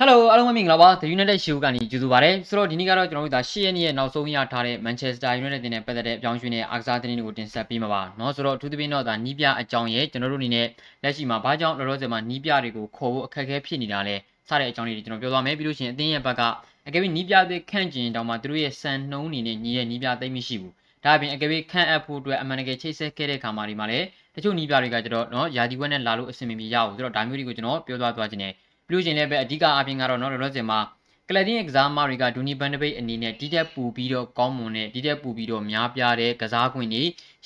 [0.00, 10.66] Hello အားလုံးပဲမင်္ဂလာပါ The United Show ကနေကြိုဆိုပါရစေဆိုတော့ဒီနေ့ကတော့ကျွန်တော်တို့ဒါ10ရက်နေ့ရဲ့နောက်ဆုံးရထားတဲ့ Manchester United တင်တဲ့ပတ်သက်တဲ့အပြောင်းရွှေ့တဲ့အားကစားသတင်းတွေကိုတင်ဆက်ပေးမှာပါเนาะဆိုတော့အထူးသဖြင့်တော့ဒါနီးပြအကြောင်းရဲ့ကျွန်တော်တို့အနေနဲ့
[11.02, 14.16] လက်ရှိမှာဘာကြောင့်လောလောဆယ်မှာနီးပြတွေကိုခေါ်ဖို့အခက်အခဲဖြစ်နေတာလဲ
[14.48, 16.42] စတဲ့အကြောင်းလေးတွေကျွန်တော်ပြောသွားမယ်ပြီးလို့ရှိရင်အသင်းရဲ့ဘက်က
[16.86, 20.72] အကယ်၍နီးပြတွေခန့်ကျင်တောင်မှသူတို့ရဲ့စံနှုံးအနေနဲ့ညီရဲ့နီးပြသိမ့်မရှိဘူး
[21.04, 28.52] ဒါအပြင်အကယ်၍ခန့်အပ်ဖို့အတွက်အမှန်တကယ်ချိတ်ဆက်ခဲ့တဲ့ခါမှာဒီမှာလည်းတချို့နီးပြတွေကကျတော့เนาะယာဒီဝက်နဲ့လာလို့အဆင်မပြေရဘူးဆိုတော့ဒါမျိုးတွေကိုကျွန်တော်ပြောသွားသွားခြင်းနဲ့
[28.86, 30.80] ပြီးလို့ရှိရင်လည်းပဲအဓိကအပြင်ကတော့เนาะလောလောဆယ်မှာ
[31.28, 37.02] ကလပ်တင်းကစားမတွေကဒူနီဘန်ဒပိတ်အနေနဲ့ဒီတက်ပူပြီးတော့ကောင်းမွန်တဲ့ဒီတက်ပူပြီးတော့များပြားတဲ့ကစားခွင့်တွေ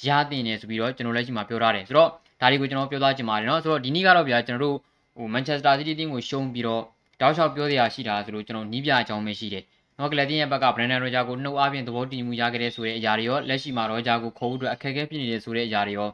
[0.06, 4.76] ရတင်နေဆိုပြီးတော့ကျွန်တော်လက်ရှိမှာပြောထားတယ်ဆိုတော့ဒါတွေကိုကျွန်တော်ပြောသားချင်ပါတယ်เนาะဆိုတော့ဒီနေ့ကတော့ဗျာကျွန်တော်တို့
[5.16, 6.82] ဟိုမန်ချက်စတာစီးတီးတင်းကိုရှုံးပြီးတော့
[7.20, 9.64] တောက်လျှောက်ပြောစရာရှိတာဆိုလို့ကျွန်တော်နီးပြအကြောင်းပဲရှိတယ်
[9.98, 16.10] နော်ကလပ်တင်းရဲ့ဘက်ကဘရန်ဒန်ရိုဂျာကိုနှုတ်အားဖြင့်သဘောတူညီမှုရခဲ့တဲ့ဆိုတဲ့အရာတွေရောလက်ရှိမှာရိုဂျာကိုခေါ်ဖို့အတွက်အခက်အခဲဖြစ်နေတဲ့ဆိုတဲ့အရာတွေရော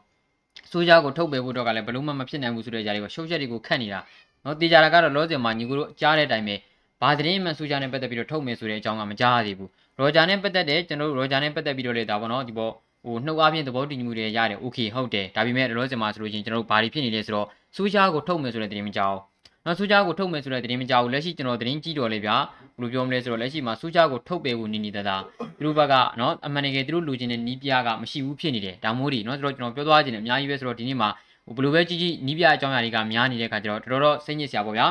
[0.71, 4.01] ဆိုဂျာကိုထုတ်ပယ်ဖို့တော့ကလည်းဘလို့မှမဖြစ်နိုင်ဘူးဆိုတဲ့အရာတွေကိုရှုပ်ချက်တွေကိုခတ်နေတာ
[4.45, 6.57] နော်တေချာတာကတော့လောစင်မှာညီကိုတို့ကြားတဲ့အတိုင်းပဲ
[7.03, 12.73] ဘာသတင်းမှန်ဆိုဂျာနဲ့ပတ်သက်ပြီးတော့ထုတ်မယ်ဆိုတဲ့အကြောင်းကမကြားရသေးဘူးရိုဂျာနဲ့ပတ်သက်တဲ့ကျွန်တော်တို့ရိုဂျာနဲ့ပတ်သက်ပြီးတော့လေဒါပေါ့နော်ဒီပေါ်
[13.05, 19.19] ဟိုနှုတ်အားဖြင့်သဘောတူညီမှုတွေရတယ်โอเคဟုတ်တယ်ဒါပေမဲ့လောစင်မှာဆိုလို့ချင်းကျွန်တော်တို့ဘာတွေဖြစ်နေလဲဆိုတော့ဆိုဂျာကိုထုတ်မယ်ဆိုတဲ့သတင်းမကြောက်
[19.67, 22.41] နော်ဆူဂျာကိုထုတ်မယ်ဆိုတဲ့သတင်းမကြောက်ဘူးလက်ရှိကျွန်တော်သတင်းကြည့်တော်လေဗျာဘ
[22.77, 25.17] ယ်လိုပြောမလဲဆိုတော့လက်ရှိမှာဆူဂျာကိုထုတ်ပေးဖို့နေနေတသာ
[25.59, 31.09] သူတို့ဘက်ကနော်အမှန်တကယ်သူတို့လူချင်းတဲ့နီးပြားကမရှိဘူးဖြစ်နေတယ်ဒါမို့ဒီနော်ဆိုတော့ကျွန်တော်ပြောသွားခြင်းနဲ့အများကြီးပဲဆိုတော့ဒီနေ့မှာ
[31.46, 34.88] ဟိုဘယ်လိုပဲကြီးကြီးနီးပြအကြောင်းအရာတွေကများနေတဲ့ခါကျတော့တော်တော်စိတ်ညစ်စရာပေါ့ဗျာ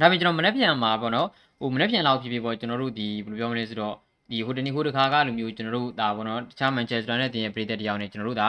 [0.00, 1.28] ဒါပေမဲ့ကျွန်တော်မနေ့ပြန်မှာပေါ့နော်
[1.60, 3.94] ဟိုမနေ့ပြန်လောက်ဖြစ်ဖြစ်ပေါ့ကျွန်တော်တို့ဒီဘယ်လိုပြောမလဲဆိုတော့
[4.30, 8.48] ဒီဟိုတနေ့ဟိုတခါကလိုမျိုးကျွန်တော်တို့ဒါပေါ့နော်တခြားမန်ချက်စတာနဲ့တင်ရပြည်သက်တရားနဲ့ကျွန်တော်တို့ဒါ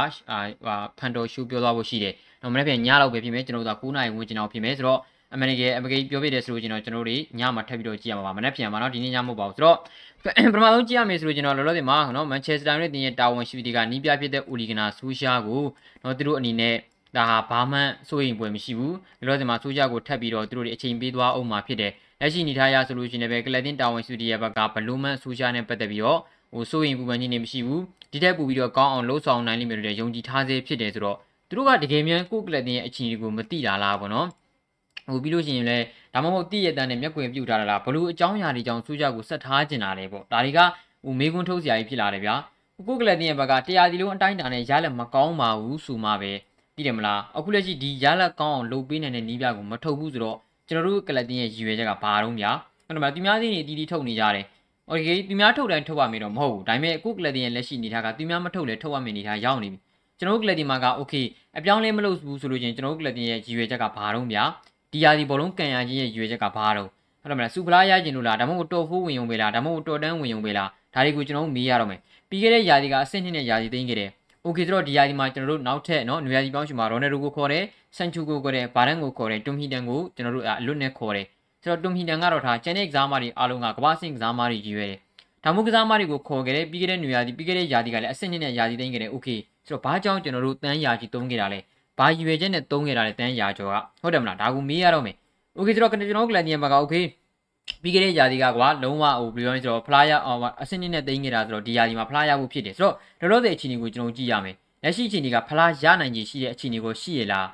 [0.65, 4.99] ဟာဖန်တော်ရှူပြောသွားဖို့ရှိတယ်။တော့မနေ့ပြန်ညလောက်ပဲဖြစ်မယ်ကျွန်တော်တို့ဒါ9နာရီဝန်းကျင်အောင်ဖြစ်မယ်ဆိုတော့
[5.33, 9.77] အမေရိကန်အမေရိကန်ပြောပြတယ်ဆိုလို့ကျွန်တော်ကျွန်တော်တို့ညမှာထပ်ပြီးတော့ကြည့်ရမှာပါမနေ့ပြန်မှာနော်ဒီနေ့ညမဟုတ်ပါဘူးဆိုတော့
[10.23, 15.63] ပထမဆုံးကြည့်ရမယ်ဆိုလို့ကျွန်တော်လောလောဆယ်မှာနော်မန်ချက်စတာနဲ့တင်ရတာဝန်ရှိသူတွေကနီးပြဖြစ်တဲ့အိုလီဂနာဆူရှာကို
[16.03, 16.75] နော်သူတို့အနေနဲ့
[17.15, 17.79] ဒါဟာဘာမှ
[18.09, 26.19] စိုးရိမ်ပွဲမရှိဘူးလောလောဆယ်မှာဆူရှာကိုထပ်ပြီးတော့သူတို့တွေအချိန်ပေးသွားအောင်မှာဖြစ်တယ်လက်ရှိနေထားရဆိုလို့ရှိရင်လည်းကလပ်တင်တာဝန်ရှိသူတွေရဲ့ဘက်ကဘလူးမန်ဆူရှာနဲ့ပတ်သက်ပြီးတော့
[26.53, 31.17] ဟိုစိုးရိမ်ပူပန်ခြင်းနေမရှိဘူးဒီထက်ပိုပြီးတော့ကောင်းအောင်လှုပ်ဆောင်နိုင်လိမ့်မယ်လို့ယုံကြည်ထားစေဖြစ်တယ်ဆိုတော့
[31.49, 34.27] သူတို့ကတကယ်မြန်ကိုကလပ်တင်ရဲ့အခြေအနေကိုမသိတာလားပေါ့နော်
[35.07, 40.59] ဟိုပြီးလို့ရှိရင်လည်းဒါမှမဟုတ်တည့်ရတန်းနဲ့မျက်ကွယ်ပြုတ်ထားတာလားဘလို့အကြောင်းအရာတွေကြောင့်စူးကြကိုဆက်ထားကျင်တာလေပေါ့ဒါတွေက
[41.03, 42.35] ဟိုမေးခွန်းထုတ်စရာကြီးဖြစ်လာတယ်ဗျာ
[42.87, 46.31] ကိုကလတင်ရဲ့ဘက်ကတရားဒီလုံးအတိုင်းတာနဲ့ရလက်မကောင်းပါဘူးဆိုမှပဲ
[46.78, 50.38] သိတယ်မလားအခုလက်ရှိဒီရလက်ကောင်းအောင်လုပ်ပေးနိုင်တဲ့နီးပြကိုမထုတ်ဘူးဆိုတော့
[50.68, 52.50] ကျွန်တော်တို့ကလတင်ရဲ့ရည်ရွယ်ချက်ကဘာတော့ဗျာ
[52.86, 54.44] အဲ့တော့မှသူများသိနေတီးတီးထုတ်နေကြတယ်
[54.88, 59.78] โอเคသူများထုတ်တိုင်းထုတ်ရမယ်တော့မဟုတ်ဘူးဒါပေမဲ့အခုကလတင်ရဲ့လက်ရှိအနေထားကသူများမထုတ်လဲထုတ်ရမယ်အနေထားရောက်နေပြီ
[60.18, 61.14] ကျွန်တော်တို့ကလတင်မှာကโอเค
[61.58, 64.44] အပြောင်းလဲမလုပ်ဘူးဆိုလို့ချင်းကျွန်တော်တို့ကလတင်ရဲ့ရည်ရွယ်ချက်ကဘာတော့ဗျာ
[64.92, 66.88] ဒီယာဒီဘောလုံးကန်ရချင်းရဲ့ရွေချက်ကဘာတော့
[67.20, 74.10] ဟုတ်တယ်မလားစူပလာရကျင်လို့လားဒါမှမဟုတ်တော်ဖိုးဝင်ယုံပဲလားဒါမှမဟုတ်တော်တန်းဝင်ယုံပဲလားဒါတွေကိုကျွန်တော်တို့မေးရတော့မယ်ပြီးခဲ့တဲ့ယာဒီကအဆင့်နှစ်နဲ့ယာဒီသိမ်းခဲ့တယ်
[74.42, 77.64] โอเคဆိုတော့ဒီယာဒီမှာကျွန်တော်တို့နောက်ထပ်เนาะနွေယာဒီပေါင်းရှင်မှာရိုနယ်ဒိုကိုခေါ်တယ်
[77.96, 81.26] ဆန်ချူကိုခေါ်တယ်ဘာရန်ကိုခေါ်တယ်တွမ်ဟီတန်ကိုကျွန်တော်တို့အလွတ်နဲ့ခေါ်တယ်
[81.62, 84.98] ဆိုတော့တွမ်ဟီတန်ကတော့ဒါကျန်တဲ့ကစားမတွေအားလုံးကကမ္ဘာစင်ကစားမတွေကြီးရွယ်တယ်
[85.44, 89.28] ဒါမှမဟုတ်ကစားမတွေကိုခေါ်ခဲ့တယ်ပြီးခဲ့တဲ့နွေယာဒီပြီးခဲ့တဲ့ယာဒီကလည်းအဆင့်နှစ်နဲ့ယာဒီသိမ်းခဲ့တယ်โอเค
[89.66, 91.60] ဆိုတော့ဘာကြောင့်ကျွန်တော်တို့တန်းယာကြီးသုံးခဲ့တာလဲ
[91.98, 95.16] ဘာရွယ်ချက်နဲ့သုံးခဲ့တာလဲတန်းယာကျော်ကဟုတ်တယ်မလားဒါကိုမေးရတော့မယ်
[95.56, 96.94] โอเคဆိုတော့ကျွန်တော်ကလန်ဒီယမ်မှာကโอเค
[97.81, 107.47] ပြီးခဲ့တဲ့ယာဒီကကွာလုံးဝဟိုဘယ်လိုလဲဆိုတော့ဖလားရအောင်အစင်းနဲ့တိန်းနေတာဆိုတော့ဒီယာဒီမှာဖလားရဖို့ဖြစ်တယ်ဆိုတော့လောလောဆယ်အခြေအနေကိုကျွန်တော်ကြည့်ရမယ်လက်ရှိအခြေအနေကဖလားရနိုင်ခြေရှိတဲ့အခြေအနေကိုရှိရလား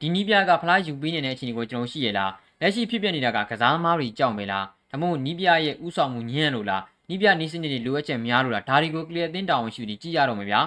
[0.00, 10.60] ဒီနီးပြကဖလားယူပေးနေတဲ့အခြေအနေကိုကျွန်တော်ရှိရလားလက်ရှိဖြစ်ပျက်နေတာကကစားသမားတွေကြောက်မယ်လားဒါမှမဟုတ်နီးပြရဲ့ဥဆောင်မှုညံ့လို့လားနီးပြနီးစနစ်တွေလိုအပ်ချက်များလို့လားဒါတွေကို clear တင်တောင်းရှိပြီးကြည့်ရတော့မယ်ဗျာ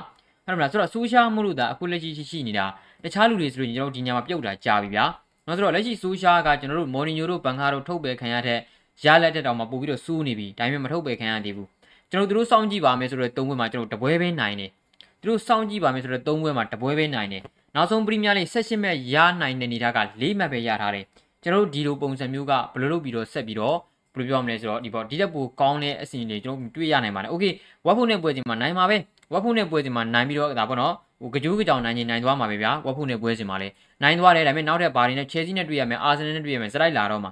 [0.45, 2.65] ဟုတ်မလားဆိုတော့ social မှုလို့ဒါအခုလက်ရှိရှိရှိနေတာ
[3.03, 5.05] တခြားလူတွေဆိုရင်ကျွန်တော်ဒီညမှာပြုတ်တာကြာပြီဗျာ
[5.47, 8.59] နောက်ဆိုတော့လက်ရှိဆိုရှာကကျွန်တော်တို့မော်နီညိုတို့ဘန်ကာတို့ထုတ်ပယ်ခံရတဲ့
[9.03, 11.67] ရလက်တက်တောင်မှပို့ပြီးတော့စူးနေပြီဒါပေမဲ့မထုတ်ပယ်ခံရသေးဘူး
[12.09, 14.69] ကျွန်တော်တို့စောင့်ကြည့်ပါမယ်ဆိုတော့၃ဘွဲမှာကျွန်တော်တပွဲပဲနိုင်တယ်
[15.21, 17.41] သူတို့စောင့်ကြည့်ပါမယ်ဆိုတော့၃ဘွဲမှာတပွဲပဲနိုင်တယ်
[17.75, 21.05] နောက်ဆုံးပရီးမီးယားလိ16မှတ်ရနိုင်တဲ့အနေထားက၄မှတ်ပဲရထားတယ်
[21.43, 23.77] ကျွန်တော်တို့ဒီလိုပုံစံမျိုးကဘယ်လိုလုပ်ပြီးတော့ဆက်ပြီးတော့
[24.15, 27.53] ဘယ်လိုပြောမလဲဆိုတော့ဒီပေါ့ဒီတက်ပိုကောင်းတဲ့အစီအစဉ်တွေကျွန်တော်တွေ့ရနိုင်ပါတယ်။ Okay
[27.85, 28.97] ဝက်ဖုန်နဲ့ပွဲစဉ်မှာနိုင်ပါပဲ။
[29.33, 33.73] ဝက်ဖုန်နဲ့ပွဲစဉ်မှာနိုင်ပြီးတော့ဒါပေါ့နော်ဟိုကကြိုးကြောင်နိုင်ရင်နိုင်သွားမှာပဲဗျာဝက်ဖုန်နဲ့ပွဲစဉ်မှာလည်း
[34.03, 37.31] နိုင်သွားတယ်ဒါပေမဲ့နောက်ထပ်ဘာတွေနဲ့ချဲစီနဲ့တွေ့ရမယ်အာဆင်နယ်နဲ့တွေ့ရမယ်စလိုက်လာတော့မှာ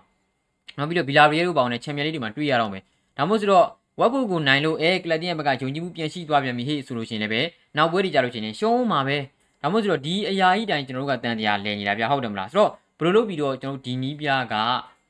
[0.79, 2.82] နောက်ပြီးတော့ဘီလာရီယယ်တို့ပေါင်းနဲ့ချန်ပီယံလိတွေမှာတွေ့ရတော့မယ်
[3.17, 3.67] ဒါမှမဟုတ်ဆိုတော့
[4.00, 7.41] ဝက်ဖို့ကိုနိုင်လို့အဲကလပ်တင်ရဲ့ဘက်ကဂျုံကြီးမှုပြန်ရှိသွားပြန်ပြီဟေ့ဆိုလို့ရှိရင်လည်းပဲ
[7.76, 9.17] နောက်ပွဲတွေကြလို့ရှိရင်ရှုံးမှာပဲ
[9.62, 14.55] ဒါမှမဟုတ်ဆိုတော့ဒီအရာကြီးတိုင်းကျွန်တော်တို့ကတန်တရားလဲနေတာဗျာဟုတ်တယ်မလားဆိုတော့ဘယ်လိုလုပ်ပြီးတော့ကျွန်တော်တို့ဒီနီးပြားက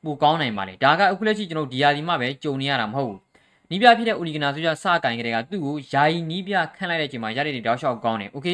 [0.05, 3.19] ပိုကောင်းနိုင်ပါလဲဒါကအခုလက်ရှိကျွန်တော်တို့ဒီယာဒီမှပဲကြုံနေရတာမဟုတ်ဘူး
[3.71, 8.47] နီးပြဖြစ်တဲ့ဦးလီဂနာဆိုကြစကင်ကလေးကသူ့ကိုယာယီနီးပြခန့်လိုက်တဲ့အချိန်မှာရတဲ့တောက်လျှောက်ကောင်းတယ်โอเค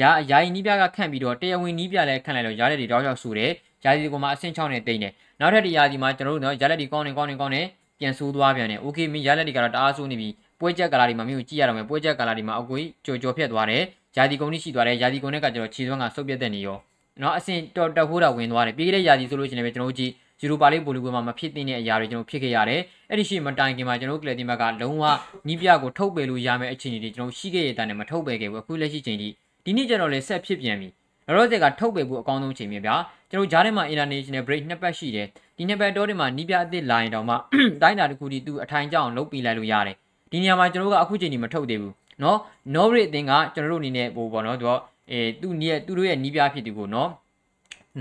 [0.00, 3.50] ရာယာယီနီးပြကခန့်ပြီးတော့တရားဝင်နီးပြလည်းခန့်လိုက်တော့ရတဲ့တောက်လျှောက်ဆူတယ်
[3.84, 7.61] ယာဒီကမှအဆင့်6နဲ့တိမ့်တယ် နောက်ထပ်တရားဒီမှာကျွန်တော်တို့တော့ရလက်ဒီကောင်းနေကောင်းနေကောင်းနေ
[7.99, 13.83] ပြန်ဆိုးသွားပြန်တယ်။ Okay မင်းရလက်ဒီကတော့တအားဆိုးနေပြီ။ပွဲချက်ကာလာဒီမှာမင်းကိုကြည့်ရတော့မယ်။ပွဲချက်ကာလာဒီမှာအကွေးကြော်ကြော်ဖြတ်သွားတယ်။
[14.17, 16.77] ယာဒီကုန်းကြီးရှိသွားတယ်။ယာဒီကုန်းနဲ့ကကျွန်တော်ခြေစွမ်းကဆုတ်ပြတ်တဲ့နေရော။
[17.21, 25.03] နော်အဆင်တော်တက်ဖို့တာဝင်သွားတယ်။ပြီးခဲ့တဲ့ယာဒီဆိုလို့ရှိရင်လည်းကျွန်တော်တို့ကြည့်ယူရိုပါလိပိုလီပွဲမှာမဖြစ်သင့်တဲ့အရာတွေကျွန်တော်ဖြစ်ခဲ့ရတယ်။အဲ့ဒီရှိမတိုင်ခင်မှာကျွန်တော်တို့ကလပ်တင်ဘက်ကလုံးဝ
[25.47, 29.29] နီးပြကိုထုတ်ပယ်လို့ရမယ့်အခြေအနေတွေကျွန်တော်ရှိခဲ့ရတဲ့အတိုင်းမထုတ်ပယ်ခဲ့ဘူး။အခုလက်ရှိချိန်ထိ
[29.65, 30.89] ဒီနေ့ကျွန်တော်လည်းဆက်ဖြစ်ပြန်ပြီ။
[31.27, 32.95] လောလောဆယ်ကထုတ်ပယ်ဖို့အကောင်းဆုံးချိန်ပဲဗျာ။
[33.32, 37.34] ကျွန်တော်ဂျားထဲမှာ international break နှစ်ပတ်ရှိတယ်ဒီနှစ်ပတ်တော့ဒီမှာနီးပြအသစ်လာရင်တော့မှ
[37.82, 39.96] တိုင်းတာတစ်ခုတည်းသူအထိုင်ကျအောင်လုပ်ပြီးလိုက်လို့ရတယ်
[40.30, 42.36] ဒီနေရာမှာကျွန်တော်ကအခုချိန်ထိမထုတ်သေးဘူးเนาะ
[42.74, 44.72] Norway အသင်းကကျွန်တော်တို့အနေနဲ့ဟိုပေါ့နော်သူက
[45.10, 47.08] အဲသူ့နီးသူတို့ရဲ့နီးပြဖြစ်သူကိုเนาะ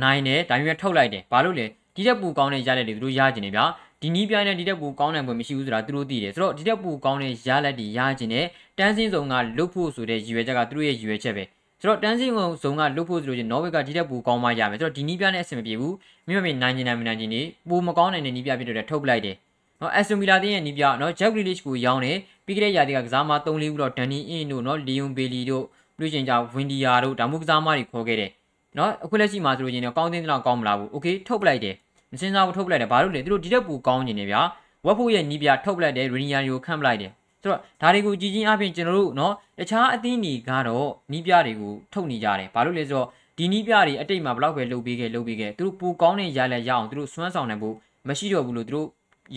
[0.03, 1.65] နိုင်တယ်ဒါပေမဲ့ထုတ်လိုက်တယ်ဘာလို့လဲ
[1.95, 3.65] ဒီတက်ပူကောင်းတဲ့ရလက်တွေသူတို့ရကျင်နေဗျာ
[4.01, 8.45] ဒီနီးပြိုင်းနဲ့ဒီတက်ပူကောင်းနိုင်ပွဲမရှိဘူးဆိုတာသူတို့သိတယ်ဆိုတော့ဒီတက်ပူကောင်းတဲ့ရလက်တွေရကျင်တယ်
[8.77, 11.43] တန်းစင်းစုံကလွတ်ဖို့ဆိုတဲ့ရည်ရွယ်ချက်ကသူတို့ရဲ့ရည်ရွယ်ချက်ပဲ
[11.81, 12.33] ဆိုတော့တန်းစင်း
[12.63, 15.95] စုံကလွတ်ဖို့ဆိုလို့ချင်းနော်ဝေကဒီတက်ပူကောင်းမှရမယ်ဆိုတော့ဒီနီးပြနဲ့အဆင်မပြေဘူး
[16.27, 19.35] မိမမေနိုင်ကျင်နိုင်မနိုင်ကျင်နေပူမကောင်းနိုင်တဲ့နီးပြဖြစ်တဲ့ထုတ်ပလိုက်တယ်
[19.81, 25.63] နော်အက်စတိုမီလာတင်းရဲ့နီးပြနော်ဂျက်ဂရီလစ်ကိုရောင်းတယ်ပြီးခဲ့တဲ့ရာသီကကစားမ3လေးခုတော့ဒန်နီအင်းတို့နော်လီယွန်ဘေလီတို့
[25.97, 28.31] ပြီးလို့ချင်းကြောင့်ဝင်ဒီယာတို့ဒါမှမဟုတ်ကစားမတွေခေါ်ခဲ့တယ်
[28.77, 31.75] နော်အခုလက်ရှိမှာဆိုလို့ချင်းတော့ကောင်းတင်းတော့ကောင်းမလားဘူးโอเคထုတ်ပလိုက်တယ်
[32.11, 34.41] မစင်စားဘူးထုတ်ပလိုက်တယ်ဘာလို့လဲသူတို့ဒီတက်ပူကောင်းနေတယ်ဗျာ
[34.85, 37.11] ဝက်ဖို့ရဲ့နီးပြထုတ်ပလိုက်တယ်ရီနီယာကိုခန့်ပလိုက်တယ်
[37.42, 43.08] ဆိုတော့ဒါတွေကိုကြည်ချင်းအပြင်ကျွန်တော်တို့နော်တခြားအသင်းတွေကတော့နီးပြတွေကိုထုတ်နေကြတယ်ဘာလို့လဲဆိုတော့
[43.38, 47.76] ဒီနီးပြတွေအတိတ်မှာဘလောက်ပဲလှုပ်ပေးခဲ့လှုပ်ပေးခဲ့သူတို့ပူကောင်းတဲ့ရလက်ရအောင်သူတို့စွမ်းဆောင်နိုင်ဖို့
[48.08, 48.88] မရှိတော့ဘူးလို့သူတို့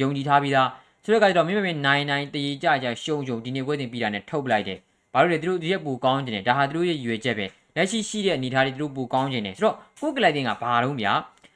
[0.02, 0.70] ယုံကြည်ထားပြီးသား
[1.04, 4.80] ဆိုတော့ကကြတော့မင်းမင်းနိုင်နိုင်တည်ကြကြရှုံရှုံဒီနေ့ပွဲတင်ပြီးတာနဲ့ထုတ်ပလိုက်တယ်
[5.14, 11.14] ဘာလို့လဲသူတို့ဒီရက်ပူကောင်းနေတယ်ဒါဟာသူတို့ရဲ့ရွေချက်ပဲလက်ရှိရှိတဲ့အနေအထားတွေသူတို့ပူကောင်းနေတယ်ဆိုတော့ကိုကလိုက်တင်ကဘာတော့ဗျာ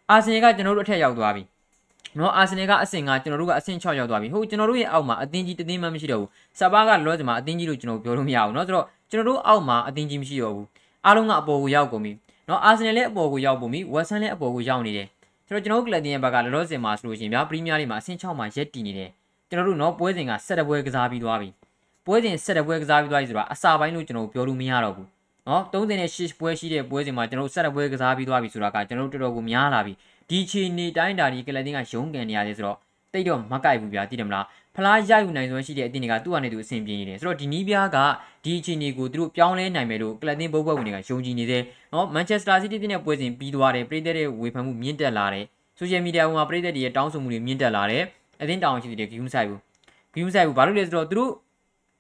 [0.10, 1.44] အာဆင်နယ်ကကျွန်တော်တို့အထက်ရောက်သွားပြီ
[2.18, 6.30] နော်အာဆင်နယ်ကအဆင့်ကကျွန်တော်တို့ကအဆင့်6ရောက်သွားပြီဟိုကျွန်တော်တို့ရဲ့အောက်မှာအသင်းကြီးတသင်းမှမရှိတော့ဘူး
[6.60, 10.68] ဆပါကလောစမှာအသင်းကြီးလို့ကျွန်တော်ပြောလို့မရဘူးနော်ဆိုတော့ကျွန်တော်တို့အောက်မှာအသင်းကြီးမရှိတော့ဘူး
[11.06, 12.12] အားလုံးကအပေါ်ကိုရောက်ကုန်ပြီ
[12.50, 15.08] နော်အာဆင်နယ်လည်းအပေါ်ကိုရောက်ပုံပြီဝက်ဆန်လည်းအပေါ်ကိုရောက်နေတယ်
[15.48, 19.10] ဆိုတော့ကျွန်တော်တို့ကလပ်တင်ရဲ့ဘက်ကလောလောဆယ်မှာဆိုလို့ရှိရင်ဗျာပရီးမီးယားလိမှာအဆင့်6မှာရက်တည်နေတယ်
[19.50, 21.50] ကျွန်တော်တို့နော်ပွဲစဉ်က7ပွဲကစားပြီးသွားပြီ
[22.06, 25.08] ပွဲစဉ်7ပွဲကစားပြီးသွားပြီဆိုတာအစာပိုင်းလို့ကျွန်တော်တို့ပြောလို့မရတော့ဘူး
[25.48, 29.94] နော်38ပွဲရှိတဲ့ပွဲစဉ်မှာကျွန်တော်တို့7ပွဲကစားပြီးသွားပြီဆိုတာကကျွန်တော်တို့တော်တော်ကိုများလာပြီ
[30.30, 32.78] ဒီချီနေတိုင်းတာဒီကလပ်တင်းကရုံးကန်နေရတယ်ဆိုတော့
[33.14, 34.46] တိတ်တော့မကိုက်ဘူးဗျာသိတယ်မလား
[34.76, 37.98] ဖလားရယူနိုင်စွမ်းရှိတဲ့အသင်းတွေကသူ့အနေနဲ့သူအဆင်ပြေနေတယ်ဆိုတော့ဒီနီးပြားက
[38.46, 45.46] ဒီချီနေကိုသူတို့ပြောင်းလဲနိုင်မယ်လို့ကလပ်တင်းဘုတ်ဘွက်ဝင်တွေကယုံကြည်နေတယ်နော်မန်ချက်စတာစီးတီးတင်းနဲ့ပွဲစဉ်ပြီးသွားတယ်ပြည်သက်တဲ့ဝေဖန်မှုမြင့်တက်လာတယ်
[45.78, 48.04] ဆိုရှယ်မီဒီယာပေါ်မှာပြည်သက်တွေရဲ့တောင်းဆိုမှုတွေမြင့်တက်လာတယ်
[48.42, 49.60] အသင်းတောင်းရှိတဲ့ဂီယူးဆိုင်ဘူး
[50.14, 51.32] ဂီယူးဆိုင်ဘူးဘာလို့လဲဆိုတော့သူတို့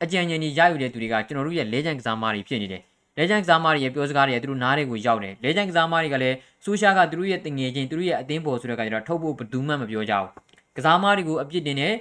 [0.03, 2.81] အကြံဉာဏ်ကြီးရယူတဲ့သူတွေကကျွန်တော်တို့ရဲ့လဲချန်ကစားမားတွေဖြစ်နေတယ်
[3.19, 10.27] လေဂျန်ကစားမတွေရဲ့ပြောစကားတွေရဲ့သူတို့နားတွေကိုရောက်တယ်လေဂျန်ကစားမတွေကလည်းဆူရှာကသူတို့ရဲ့တငယ်ချင်းသူတို့ရဲ့အသင်းပေါ်ဆိုတဲ့ကကြတော့ထုတ်ဖို့ဘယ်သူမှမပြောကြဘူး
[10.77, 11.93] ကစားမတွေကိုအပြစ်တင်တယ်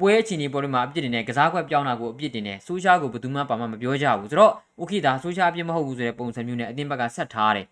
[0.00, 4.52] ပွဲအချိန်ဒီပေါ်တွေမှာအပြစ်တင်တယ်ကစားခွက်ပြောင်းတာကိုအပြစ်တင်တယ်ဆူရှာကိုဘယ်သူမှပါမမပြောကြဘူးဆိုတော့
[4.82, 7.66] ဥခိတာဆူရှာအပြစ်မဟုတ်ဘူးဆိုတဲ့ပုံစံမျိုးနဲ့အသင်းဘက်ကဆက်ထားတယ်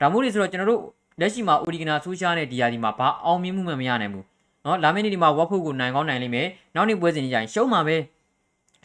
[0.00, 0.82] ဒါမို့လို့ဆိုတော့ကျွန်တော်တို့
[1.20, 4.24] လက်ရှိမှာအိုဒီဂနာဆူရှာနဲ့ဒီယာဒီမှာဘာအောင်မြင်မှုမှမရနိုင်ဘူး
[4.64, 7.96] နော်လာမယ့်နေ့ဒီမှာဝက်ဖို့ကိုနိုင်ကောင်းနိုင်လိမ့်မယ်နောက်နေ့ပွဲစဉ်ကြီးရင်ရှုံးမှာပဲ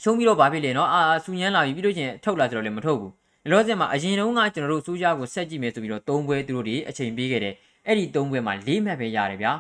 [0.04, 3.12] ရှုံးပြီးတော့ဘာဖြစ်လဲနော်အာဆူညမ်းလာပြီပြီးလို့ချင်းထုတ်လာဆိုတော့လည်းမထုတ်ဘူး
[3.52, 7.54] လောဆယ်မှာအရင်တုန်းကကျွန်တော်တို့စူးရှားကိုဆက်ကြည့်မယ်ဆိုပြီးတော့၃ပွဲသူတို့တွေအချိန်ပေးခဲ့တယ်
[7.88, 9.52] အဲ့ဒီ၃ပွဲမှာ၄မှတ်ပဲရတယ်ဗျာ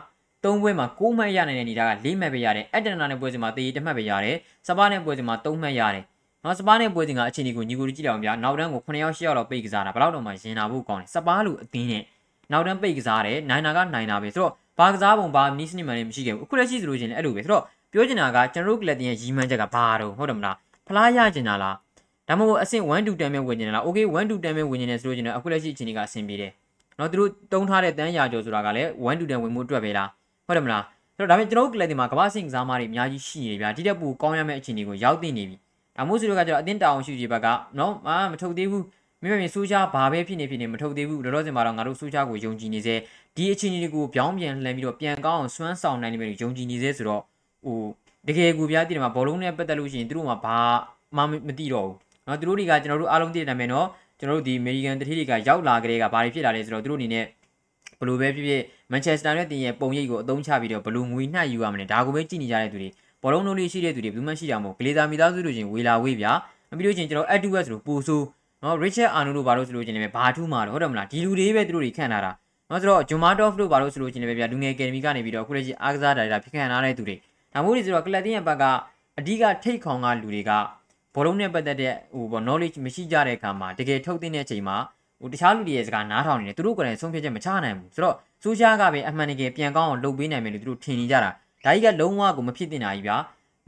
[0.43, 4.35] ၃ပွဲမှာ၉မှတ်ရနိုင်တဲ့နေတာက၄မှတ်ပဲရတယ်အက်တနာနဲ့ပွဲစဉ်မှာတည်တမှတ်ပဲရတယ်
[4.67, 6.03] စပါးနဲ့ပွဲစဉ်မှာ၃မှတ်ရတယ်
[6.43, 12.03] နော်စပါးနဲ့ပွဲစဉ်ကအချိန်ဒီကိုညီကိုကြည့်လိုက်အောင်ဗျာနောက်တန်းကို9ယောက်10ယောက်လောက်ပိတ်ကစားတာဘယ်တော့မှရင်နာဖို့ကောင်းတယ်စပါးလူအသင်းနဲ့
[12.51, 20.55] နောက်တန်းပိတ်ကစားတယ်နိုင်နာကနိုင်နာပဲဆိုတော့ဘာကစားပုံဘာနီးစနစ်မှလည်းမရှိခဲ့ဘူးအခုလက်ရှိဆိုလို့ရှိရင်လည်းအဲ့လိုပဲဆိုတော့ပြောချင်တာကကျွန်တော်တို့ကလပ်တင်ရဲ့ရီမန်းချက်ကဘာတော့ဟုတ်တယ်မလား
[20.87, 21.75] ဖလားရချင်တာလား
[22.27, 26.51] ဒါမှမဟုတ်အဆင့်1 to 10ပဲဝင်ကျင်တယ်လား okay 1 to 10ပဲဝင်ကျင်တယ်ဆိုလို့ကျင်တော့အခုလက်ရှိအချိန်ကြီးကအဆင်ပြေတယ်
[26.99, 30.09] နော်သူတို့တုံးထားတဲ့တန်းရာကျော်ဆိုတာကလည်း1 to 10ဝင်မှုအတွက်ပဲလား
[30.47, 30.83] ဟုတ်တယ်မလား
[31.17, 35.57] ဆိုတော့ဒါပေမဲ့ကျွန်တော်တို့ကလပ်တွေမှာကမ္ဘာ့ဆင့်ကစားမတွေအများကြီးရှိနေဗျာဒီတက်ပူကောင်းရမယ့်အခြေအနေကိုရောက်တင်နေပြီ
[35.95, 37.47] ဒါမို့ဆိုတော့ကကျွန်တော်အတင်းတောင်းရှိကြီးဘက်က
[37.79, 38.85] နော်အာမထုတ်သေးဘူး
[39.21, 42.95] မိမမြင်ဆိုးချာဘာပဲဖြစ်နေဖြစ်နေမထုတ်သေးဘူးလောလောဆယ်မှာတော့ငါတို့ဆိုးချာကိုယုံကြည်နေစေ
[43.35, 47.21] ဒီအခြေအနေတွေကိုပြောင်းပြန်လှန်ပြီးတော့ပြန်ကောင်းအောင်စွမ်းဆောင်နိုင်နေမယ်လို့ယုံကြည်နေစေဆိုတော့
[47.65, 47.79] ဟို
[48.27, 50.57] တကယ်ကိုဗျာတိတယ်မှာဘောလုံးနဲ့ပတ်သက်လို့ရှိရင်သူတို့မှာဘာ
[51.15, 53.87] မှမသိတော့ဘူး နော်သူတို့တွေကကျွန်တော်တို့အားလုံးသိတဲ့နာမည်နော်
[54.19, 57.25] ကျွန်တော်တို့ဒီအမေရိကန်တတိတွေကရောက်လာကြတဲ့ကဘာတွေဖြစ်လာလဲဆိုတော့သူတို့အနေနဲ့
[57.99, 62.89] ဘလူးပဲဖြစ်ဖြစ်မန်ချက်စတာနဲ့တင်ရဲ့ပုံရိပ်ကိုအသုံးချပြီးတော့ဘလူးငွေနှိုက်ယူရမယ်ဒါကိုပဲကြည့်နေကြတဲ့သူတွေ
[63.23, 66.31] ဘောလုံးလုံးလေးရှိတဲ့သူတွေဘယ်မှရှိတာမဟုတ်ဂလေသာမိသားစုတို့ချင်းဝေလာဝေးဗျာ
[66.77, 68.17] ပြီးတော့ချင်းကျွန်တော် Edwards လို့ပူဆူ
[68.63, 72.31] နော် Richard Arnold တို့ဘာလို့ဆိုလို့ချင်းလည်းဘာထူးမှာတော့ဟုတ်တယ်မလားဒီလူတွေပဲသူတို့တွေခန့်ထားတာ
[72.69, 77.15] နော်ဆိုတော့ John Madoff တို့ဘာလို့ဆိုလို့ချင်းလည်းဗျာလူငယ် Academy ကနေပြီးတော့ခုလက်ရှိအားကစားဒါရိုက်တာဖြစ်ခန့်ထားတဲ့သူတွေ
[77.53, 78.63] ဒါမို့လို့ဆိုတော့ကလပ်တင်းရဲ့ဘက်က
[79.19, 80.51] အဓိကထိတ်ခေါင်ကလူတွေက
[81.15, 84.77] ဘောလုံးနဲ့ပတ်သက်တဲ့ဟိုပေါ့ knowledge မရှိကြတဲ့အခါမှာတကယ်ထုတ်တဲ့အချိန်မှာ
[85.21, 91.31] ဟိုတခြားလူတွေရဲ့စကားနားထောင်နေတယ်သူတို့ကလည်းဆုံးဖြတ်ချက်မချနိုင်ဘူးဆိုတော့ဆိုရှားကပဲအမှန်တကယ်ပြန်ကောင်းအောင်လုပ်ပေးနိုင်မယ်လို့သူတို့ထင်နေကြတာဒါ
[91.65, 93.17] ကြီးကလုံးဝကိုမဖြစ်တင်တာကြီးဗျာ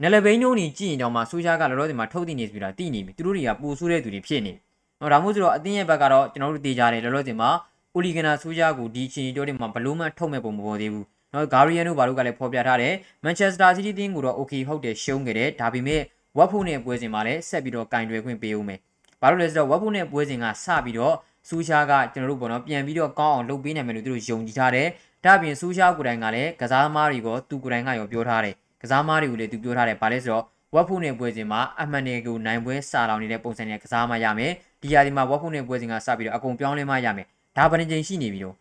[0.02, 4.52] နယ်လဘိန်းတို့နေကြည့်ရင်တော့မှဆိုရှားကလောလောဆယ်မှာထုတ်တင်နေပြီလားသိနေပြီသူတို့တွေကပူဆိုးတဲ့သူတွေဖြစ်နေ
[5.00, 7.50] တော့ဒါမှမဟုတ်ဆိုတော့အတင်းရဲ့ဘက်ကတော့ကျွန်တော်တို့သိကြတယ်လောလောဆယ်မှာ
[7.94, 16.02] အိုလီဂနာဆိုရှားကိုဒီချီတိုးတွေမှာဘလို့မှထုတ်မဲ့ပုံမပေါ်သေးဘူးနော်ဂါရီယန်တို့ဘာလို့ကလည်းဖော်ပြထားတယ်မန်ချက်စတာစီးတီးတင်းကိုတော့ okay ဟုတ်တယ်ရှုံးခဲ့တယ်ဒါပေမဲ့
[16.36, 18.80] ဝက်ဖုန်နဲ့ပွဲစဉ်မှာလည်းဆက်ပြီးတော့ကင်တွယ်ခွင့်ပေးဦးမယ်။
[19.20, 21.14] ဘာလို့လဲဆိုတော့ဝက်ဖုန်နဲ့ပွဲစဉ်ကစပြီးတော့
[21.48, 24.88] စူရှာကကျွန်တော်တို့ပေါ့နော်ပြန်ပြီးတော့ကောင်းအောင်လုပ်ပေးနိုင်မယ်လို့သူတို့ယုံကြည်ထားတယ်
[25.24, 30.44] ဒါအပြင်စူးရှားကိုယ်တိုင်ကလည်းကစားသမားတွေကိုသူကိုယ်တိုင်ကရောပြောထားတယ်ကစားသမားတွေကိုလည်းသူပြောထားတယ်ဘာလဲဆိုတော့
[30.74, 38.54] ဝက်ဖုန်နဲ့ပွဲစဉ်မှာအမှန်တကယ်ကိုနိုင်ပွဲစာလောင်နေတဲ့ပုံစံနဲ့ကစားမှရမယ်ဒီရာဒီမှာဝက်ဖုန်နဲ့ပွဲစဉ်ကစပြီးတော့အကုန်ပြောင်းလဲမှရမယ်ဒါဗရင်ချင်းရှိနေပြီတော့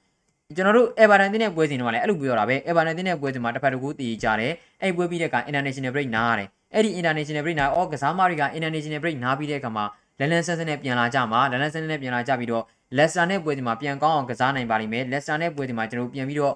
[0.55, 9.85] ကျွန်တော်တို့ Everton တင်းတဲ့ပွဲစဉ်တော့လည်းအဲ့လိုပြောတာပဲ Everton တင်းတဲ့ပွဲစဉ်မှာတစ်ဖက်တစ်ခုတည်ကြတယ်အဲ့ပွဲပြီးတဲ့က International Break နားရတယ် အဲ့ဒီ International Break နားအော်ကစားသမားတွေက International Break နားပြီးတဲ့အခါမှာ
[10.19, 12.64] လန်လန်ဆန်းဆန်းနဲ့ပြန်လာကြမှာလန်လန်ဆန်းဆန်းနဲ့ပြန်လာကြပြီးတော့
[12.97, 16.54] လက်စတာနဲ့ပွဲစဉ်မှာပြန်ကောင်းအောင်ကစားနိုင်ပါလိမ့်မယ်လက်စတာနဲ့ပွဲစဉ်မှာကျွန်တော်ပြန်ပြီးတော့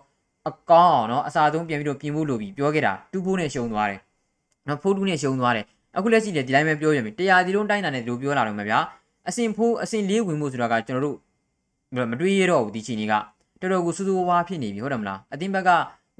[0.48, 4.00] အကောင်းအောင်เนาะအစားဆုံးပြန်ပြီးတော့ပြင်ဖို့လိုပြီပြောခဲ့တာတူဖိုးနဲ့ရှုံသွားတယ်
[4.66, 5.64] เนาะဖိုးတူးနဲ့ရှုံသွားတယ်
[5.96, 8.78] အခုလက်ရှိလေဒီတိုင်းပဲပြောရမယ်တရားဒီလုံးတိုင်းတာနဲ့ဒီလိုပြောလာတော့မှာဗျာ
[9.28, 11.16] အစင်ဖိုးအစင်လေးဝင်မှုဆိုတာကကျွန်တော်တို့
[12.10, 13.14] မတွေးရတော့ဘူးဒီချိန်ကြီးက
[13.60, 15.70] တော်တော်ကိုစူးစူးဝါးဖြစ်နေပြီဟုတ်တယ်မလားအတင်းဘက်က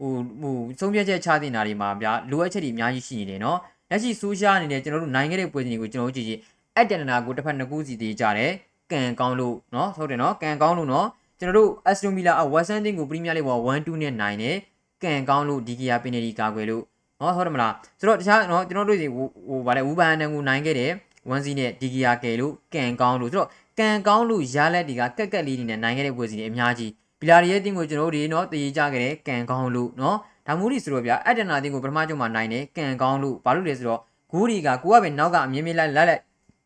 [0.00, 3.56] ဟိုဟိုဆုံးဖြတ်ချက်ချတင်တာတွေမှာဗျာလိုအပ်ချက်တွေအများကြီးရှိနေတယ်เนาะ
[3.91, 6.39] လက်ရှိဆိုးရှားအနေနဲ့ကျွန်တော်တို့နိုင်ခဲ့တဲ့ပွဲစဉ်တွေကိုကျွန်တော်တို့ကြည့်ကြည့်
[6.75, 8.51] အက်တန်နာကိုတစ်ဖက်နှစ်ကူးစီသေးကြတယ်
[8.91, 11.07] ကန်ကောင်းလို့နော်ဟုတ်တယ်နော်ကန်ကောင်းလို့နော်
[11.39, 14.55] ကျွန်တော်တို့ Aston Villa အဝက်ဆန်တင်ကိုပရီးမီးယားလိဘော1-2နဲ့နိုင်တယ်
[15.03, 16.83] ကန်ကောင်းလို့ဒီကီယာပင်နတီကာကွယ်လို့
[17.21, 20.91] နော်ဟုတ်တယ်မလားဆိုတော့တခြားနော်ကျွန်တော်တို့ဒီဟိုဗာလဲဝူဘန်အန်ကိုနိုင်ခဲ့တယ်
[21.29, 30.17] 1စီနဲ့ဒီကီယာကယ်လို့ကန်ကောင်းလို့ဆိုတော့ကန်ကောင်းလို့ရလက်တွေကကက်ကက်လေးနေနဲ့နိုင်ခဲ့တဲ့ပွဲစဉ်တွေအများကြီးဗီလာရီရဲ့တင်ကိုကျွန်တော်တို့ဒီနော်တည်ကြခဲ့တယ်ကန်ကောင်းလို့နော်
[30.50, 34.00] ဒါမို့လို့ဆိုတော့ဗျာအက်တနာတင်းကိုပထမကျုံမှာနိုင်တယ်ကံကောင်းလို့ဘာလို့လဲဆိုတော့
[34.32, 36.20] ဂိုးတွေကကိုကပဲနောက်ကအမြင်မြင်လိုက်လက်လက်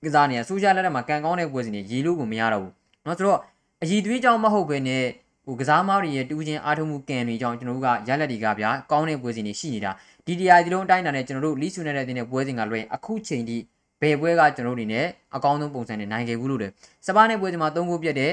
[0.04, 2.72] ကစားနေရဆူရှာလက်လက်မှာကံကောင်းတဲ့ပွဲစဉ်တွေရေလို့ကိုမရတော့ဘူး
[3.04, 3.40] เนาะဆိုတော့
[3.82, 5.04] အည်သွေးကြောင့်မဟုတ်ဘဲနဲ့
[5.44, 9.90] ဟိုကစားမားတွေရဲ့တူးချင်းအားထုတ်မှုကံတွေကြောင့်ကျွန်တော်တို့ကရလက်တွေကဗျာကောင်းတဲ့ပွဲစဉ်တွေရှိနေတာ
[10.26, 13.56] ဒီတရားဒီလုံးအတိုင်းအတာနဲ့ကျွန်တော်တို့လီဆူနေတဲ့တဲ့ပွဲစဉ်ကလွှဲအခုချိန်ထိ
[14.00, 16.68] ဘယ်ပွဲကကျွန်တော်တို့အနေနဲ့အကောင်းဆုံးပုံစံနဲ့နိုင်ခဲ့ဘူးလို့လေ
[17.06, 18.32] စပါးနဲ့ပွဲစဉ်မှာ၃ဂိုးပြတ်တဲ့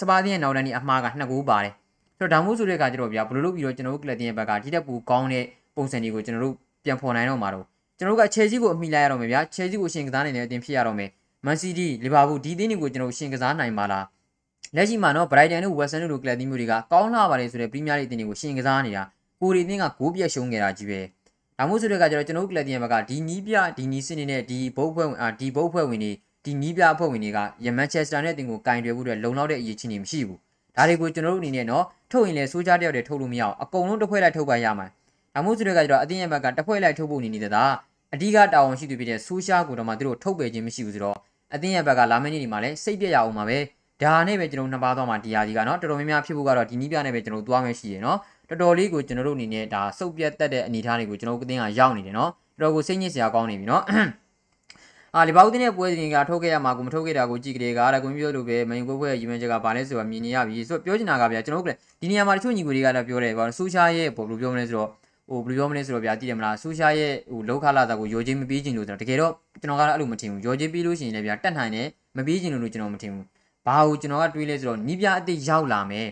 [0.00, 1.72] စပါးတင်းရဲ့နောက်တန်းဒီအမှားက2ဂိုးပါတယ်
[2.21, 7.65] ဆိုတော့ဒါမို့ဆိုတဲ့အခါကျတော့ဗျာဘယ်လိုလုပ်ပြီးတော့ကျွန်တော်တို့ကလပ်တင်းရဲ့ဘက်ကဒီတက်ပူကောင်းတဲ့ပုံစံတွေကိုကျွန်တော်တို့ပြန်ဖော်နိုင်တော့မှာတော့
[7.97, 11.09] ကျွန်တော်တို့ကချယ်ဆီကိုအမိလိုက်ရတော့မယ်ဗျာချယ်ဆီကိုရှင်ကစားနေတဲ့အတင်းဖြစ်ရတော့မယ်
[11.45, 14.05] မန်စီးတီးလီဗာပူးဒီတင်းတွေကိုကျွန်တော်ရှင်ကစားနိုင်ပါလား
[14.75, 19.03] လက်ရှိမှာတော့ Brighton တို့ West Ham တို့ကလပ်တင်းမျိုးတွေကကောင်းလာပါတယ်ဆိုတဲ့ Premier League တင်းတွေကိုရှင်ကစားနေတာ
[19.41, 20.99] ကိုရီတင်းကဂိုးပြတ်ရှုံးခဲ့တာကြီးပဲ
[21.57, 26.11] ဒါမို့ဆိုတဲ့ကကျတော့ကျွန်တော်တို့ကလပ်တင်းရဲ့ဘက်ကဒီနီးပြဒီနီးစင်းနေတဲ့ဒီဘုတ်ဖွဲ့ဝင်အာဒီဘုတ်ဖွဲ့ဝင်တွေ
[26.45, 30.39] ဒီနီးပြအဖွဲ့ဝင်တွေကရမန်ချက်စတာနဲ့တင်ကိုကင်တွယ်ဖို့အတွက်လုံလောက်တဲ့အရေးချင်းတွေမရှိဘူး
[30.75, 34.87] ဒါတွေကိုကျွန်တော်တို့အနေနဲ့တော့ ထုတ်ရင်လည်းစိုးကြတယောက်တည်းထုတ်လို့မရအောင်အကုန်လုံးတစ်ဖွဲ့လိုက်ထုတ်ပါရမှာ
[35.33, 37.63] ဒါမို့ဆိုတဲ့ကကျတော့အတင်းရဲ့ဘက်ကတစ်ဖွဲ့လိုက်ထုတ်ဖို့နေနေတာ
[38.13, 41.17] အဓိကတာဝန်ရှိသူဖြစ်တဲ့ဆိုရှာကိုတော့မှသူတို့ထုတ်ပယ်ခြင်းမရှိဘူးဆိုတော့
[41.53, 43.57] အတင်းရဲ့ဘက်ကလာမင်းကြီးဒီမှာလည်းစိတ်ပြက်ရအောင်ပါပဲ
[44.03, 48.17] ဒါနဲ့ပဲကျွန်တော်နှစ်ပါးသွားမှဒီဟာဒီကနော်တော်တော်များများဖြစ်ဖို့ကတော့ဒီနည်းပြနဲ့ပဲကျွန်တော်သွားမယ်ရှိရယ်နော်
[48.49, 52.29] တော်တော်လေးကိုကျွန်တော်တို့အနေနဲ့ဒါစုပ်ပြတ်တက်တဲ့အနေအထားတွေကိုကျွန်တော်တို့ကတင်းကရောက်နေတယ်နော်
[52.61, 53.83] တော်တော်ကိုစိတ်ညစ်စရာကောင်းနေပြီနော်
[55.15, 64.89] အာလီဘာဦးတင်းရဲ့ပွဲစဉ်ကထုတ်ခဲ့ရမှာကိုမထုတ်ခဲ့တာကိုကြည့်ကြတဲ့ကအားကွန်ပြောလို့ပဲမန်ယူပွဲရဲ့ရည်မှန်းချက်ကဘာလဲဆိုတာမြင်နေရပြီဆိုတော့ပြောချင်တာကဗျာကျွန်တော်တို့ကဒီနေရာမှာတချို့ညီကိုတွေကလည်းပြောတယ်ဗောဆူရှာရဲ့ဘယ်လိုပြောမလဲဆိုတော့
[65.29, 71.87] ဟိုဘယ်လိုပြောမလဲဆိုတော့ဗျာတည်တယ်မလားဆူရှာရဲ့ဟိုလောက်ခလာတာကိုရောချင်းမပေးချင်လို့ဆိုတော့တကယ်တော့ကျွန်တော်ကတော့အဲ့လိုမထင်ဘူးရောချင်းပေးလို့ရှိရင်လည်းဗျာတက်နိုင်တယ်
[72.17, 73.25] မပေးချင်လို့ကျွန်တော်မထင်ဘူး
[73.67, 76.07] ဘာကိုကျွန်တော်ကတွေးလဲဆိုတော့နီးပြအစ်စ်ရောက်လာမယ်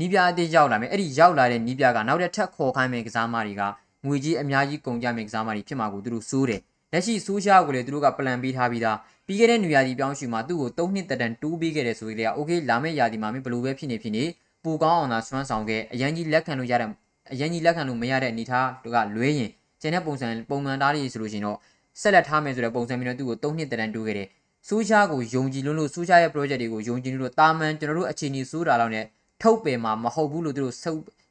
[0.00, 3.62] နီးပြအစ်စ်ရောက်လာမယ်အဲ့ဒီရောက်လာတဲ့နီးပြကနောက်တဲ့ထက်ခေါ်ခိုင်းမဲ့ကစားမတွေက
[4.06, 6.60] ငွေကြီးအများကြီးကုန်ကြမဲ့ကစားမတွေဖြစ်မှာကိုသူတို့စိုးတယ်
[6.92, 14.24] လက်ရှိဆိုးရှားကိုလည်းသူတို့ကပလန်ပေးထားပြီးသားပြီးခဲ့တဲ့နေရာဒီပြောင်းရှူမှာသူ့ကို၃နှစ်တတန်တိုးပေးခဲ့တယ်ဆိုပြီးလေအိုကေလာမယ့်ရာဒီမှာမင်းဘလို့ပဲဖြစ်နေဖြစ်နေ
[14.64, 16.90] ပူကောင်းအောင်သာစွမ်းဆောင်ခဲ့အရန်ကြီးလက်ခံလို့ရတဲ့
[17.32, 21.58] အရန်ကြီးလက်ခံလို့မရတဲ့အနေထားတို့ကလွဲရင်ကျန်တဲ့ပုံစံပုံမှန်သားတွေဆိုလို့ရှိရင်တော့
[22.00, 24.28] ဆက်လက်ထားမယ်ဆိုတဲ့ပုံစံမျိုးနဲ့သူ့ကို၃နှစ်တတန်တိုးခဲ့တယ်
[24.68, 29.04] ဆိုးရှားကိုယုံကြည်လွန်းလို့ဆိုးရှားရဲ့ project တွေကိုယုံကြည်လို့တာမန်ကျွန်တော်တို့အခြေအနေဆိုးတာလောက်နဲ့
[29.42, 30.74] ထုတ်ပယ်မှာမဟုတ်ဘူးလို့သူတို့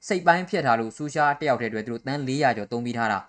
[0.08, 3.20] စိတ်ပိုင်းဖြတ်ထားလို့ဆိုးရှားတယောက်တည်းအတွက်သူတို့တန်း400ကျော်သုံးပြီးထားတာ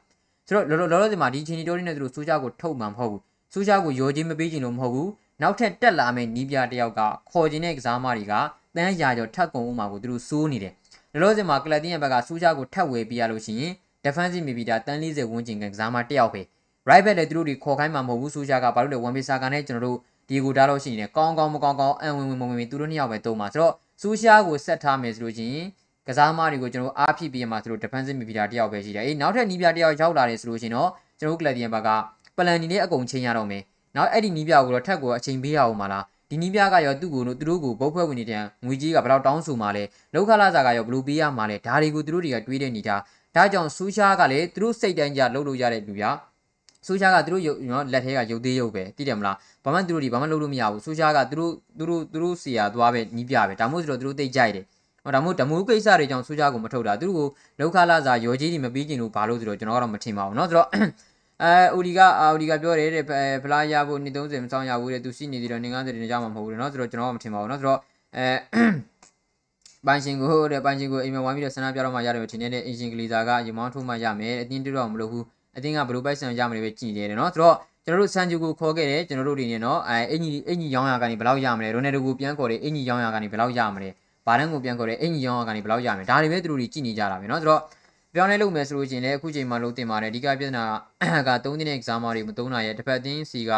[0.52, 3.20] ဆိုတော့လောလောလောဆယ်မှာဒီအခြေအနေတိုးလေးနဲ့သူတို့စူးရှားကိုထုတ်မှမဟုတ်ဘူး
[3.52, 5.10] စူးရှားကိုရောချင်းမပေးချင်လို့မဟုတ်ဘူး
[5.42, 8.34] နောက်ထပ်တက်လာမယ့်နီးပြတယောက်ကခေါ်ခြင်းတဲ့ကစားမတွေက
[8.76, 10.74] တန်းရာကျော်ထပ်ကုန်ဥမှာကိုသူတို့စိုးနေတယ်
[11.12, 13.72] လောလောဆယ်မှာကလပ်တင်းရဲ့ဘက်ကစူးရှားကိုထပ်ဝယ်ပြရလို့ရှိရင်
[14.04, 16.42] defensive midfielder တန်း40ဝန်းကျင်ကကစားမတယောက်ပဲ
[16.88, 25.66] right back လည်းသူတို့တွေခေါ်ခိုင်းမှာမဟုတ်ဘူးစူးရှားကဘာလို့လဲဝန်ပီဆာကန်နဲ့ကျွန်တော်တို့ဒီကိုထားလို့ရှိရင်ကောင်းကောင်းမကောင်းကောင်းအံဝင်ဝင်မဝင်ဝင်သူတို့နှစ်ယောက်ပဲတုံးမှာဆိုတော့စူးရှားကိုဆက်ထားမယ်ဆိုလို့ရှိရင်
[26.08, 30.90] ကစားမတွေကိုကျွန်တော်အားဖြည့်ပြီးမှဆိုလို့ defensive midfielder တယောက်ပဲရှိတယ်အေးနောက်ထပ်နီးပြတယောက်ရောက်လာတယ်ဆိုလို့ရှိရင်တော့
[31.20, 31.88] ကျွန်တော်တို့ကလပ်ဒီယန်ဘက်က
[32.36, 33.62] ပလန်နီနဲ့အကုန်ချင်းရတော့မယ်
[33.96, 42.96] နောက်အဲ့ဒီနီးပြကိုတော့ထက်ကိုအချိန်ပေးရအောင်မလားဒီနီးပြကရောသူ့ကိုသူတို့ကိုဘုတ်ဖွဲ့ဝင်နေတဲ့ငွေကြီးကဘယ်တော့တောင်းဆိုမှလဲလောက်ခလာစာကရောဘယ်လိုပေးရမှလဲဒါတွေကိုသူတို့တွေကတွေးတဲ့နေတာ
[43.36, 46.04] ဒါကြောင့်ဆူရှားကလည်းသူတို့စိတ်တိုင်းကြလှုပ်လို့ရတဲ့လူပြ
[46.86, 54.64] ဆူရှားကသူတို့ရုပ်နော်လက်ထဲကရုပ်သေးရုပ်ပဲသိတယ်မလားဘာမှသူတို့ဒီဘာမှလုပ်လို့မရဘူးဆူရှားကသူတို့သူတို့သူတို့စီယာသွားပဲနီးပြပဲဒါမှမဟုတ်ဆိုတော့သူတို့တိတ်ကြိုက်တယ်
[55.03, 60.69] ဟောဒါမို့ဓမိုးကိစ္စတွေကြောင့်ဆူရှားကိုမထုတ်တာသူတို့ကိုလောက်ခလာစာရောကြီးတွေမပြီးကျင်လို့ဘာလို့ဆိုတော့ကျွန်တော်ကတော့မထင်ပါဘူးเนาะဆိုတော့
[61.43, 63.03] အဲအိုဒီကအိုဒီကပြောတယ်တဲ့
[63.43, 67.79] ဖလားရဖို့နှစ်30မဆောင်ရဘူးတဲ့သူရှိနေသေးတယ်နေ90တင်ကြမှာမဟုတ်ဘူးเนาะဆိုတော့ကျွန်တော်ကမထင်ပါဘူးเนาะဆိုတော့
[68.15, 68.27] အဲ
[69.87, 75.23] ပိုင်ရှင်ကိုတဲ့ပိုင်ရှင်ကိုအိမ်မှာဝိုင်းပြီးတော့ဆန္ဒပြတော့မှရတယ်ထင်တဲ့အင်ရှင်ကလီစာကရေမောင်းထုတ်မှရမယ်အတင်းတူတော့မလုပ်ဘူး
[75.57, 83.89] အတင်းကဘယ်လိုပိုက်ဆံရမယ်ပဲကြည်နေတယ်เนาะဆိုတော့ကျွန်တော်တို့ဆန်ဂျူကိုခေါ်ခဲ့တယ်ကျွန်တော်တို့ဒီနေเนาะအဲအင်ကြီးအင်ကြီးရောင်းရကနေဘယ်လောက်ရမလဲရိုနယ်ဒိုကိုပြန်ခေါ်တယ်အင်ကြီးရောင်းရကနေဘယ်လောက်ရမလဲ
[84.29, 87.61] ဘာ ဘာလန်ကိုပြန်ခေါ်တဲ့အင်ဂျီရောင်းကနေဘယ်လောက်ရမလဲဒါတွေပဲသူတို့တွေကြည့်နေကြတာပဲเนาะဆိုတော့
[88.13, 90.63] ပြောင်းလဲလုပ်မယ်ဆိုလို့ရှိရင်လည်းအခုချိန်မှာလုံးတင်ပါတယ်အဓိကပြဿနာ
[91.27, 93.51] က3ದಿನ exam တွေမသုံးနိုင်ရဲ့တစ်ဖက်တင်းစီက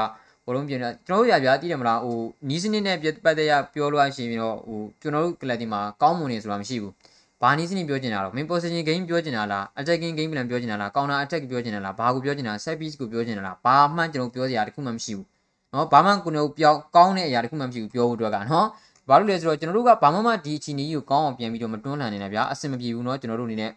[0.46, 6.94] ဘောလုံးပြင်တယ်ကျွန်တော်တို့ရပြတည်တယ်မလားဟိုနီးစနစ်နဲ့ပတ်သက်ရပြောလို့ရှိရင်တော့ဟိုကျွန်တော်တို့ကလပ်တင်မှာကောင်းမွန်နေဆိုတာမရှိဘူး
[7.41, 15.25] ဘာနီးစနစ်ပြောချင်တာတော့ main position game ပြောချင်တာလား attacking game plan ပြောချင်တာလား counter attack ပြောချင်တာလားဘာကိုပြောချင်တာ set piece ကိုပြောချင်တာလားဘာမှကျွန်တော်ပြောစရာတခုမှမရှိဘူး
[15.72, 18.65] เนาะဘာမှကိုယ်တို့ပြောကောင်းတဲ့အရာတခုမှမရှိဘူးပြောဖို့အတွက်ကเนาะ
[19.10, 23.72] ဘာလို့လဲဆိုတော့ကျွန်တော်တို့ကဘာမှမဒီအချိန်ကြီးကိုကောင်းအောင်ပြန်ပြီးတော့မတွန်းလှန်နေတာဗျာအဆင်မပြေဘူးเนาะကျွန်တော်တို့အနေနဲ့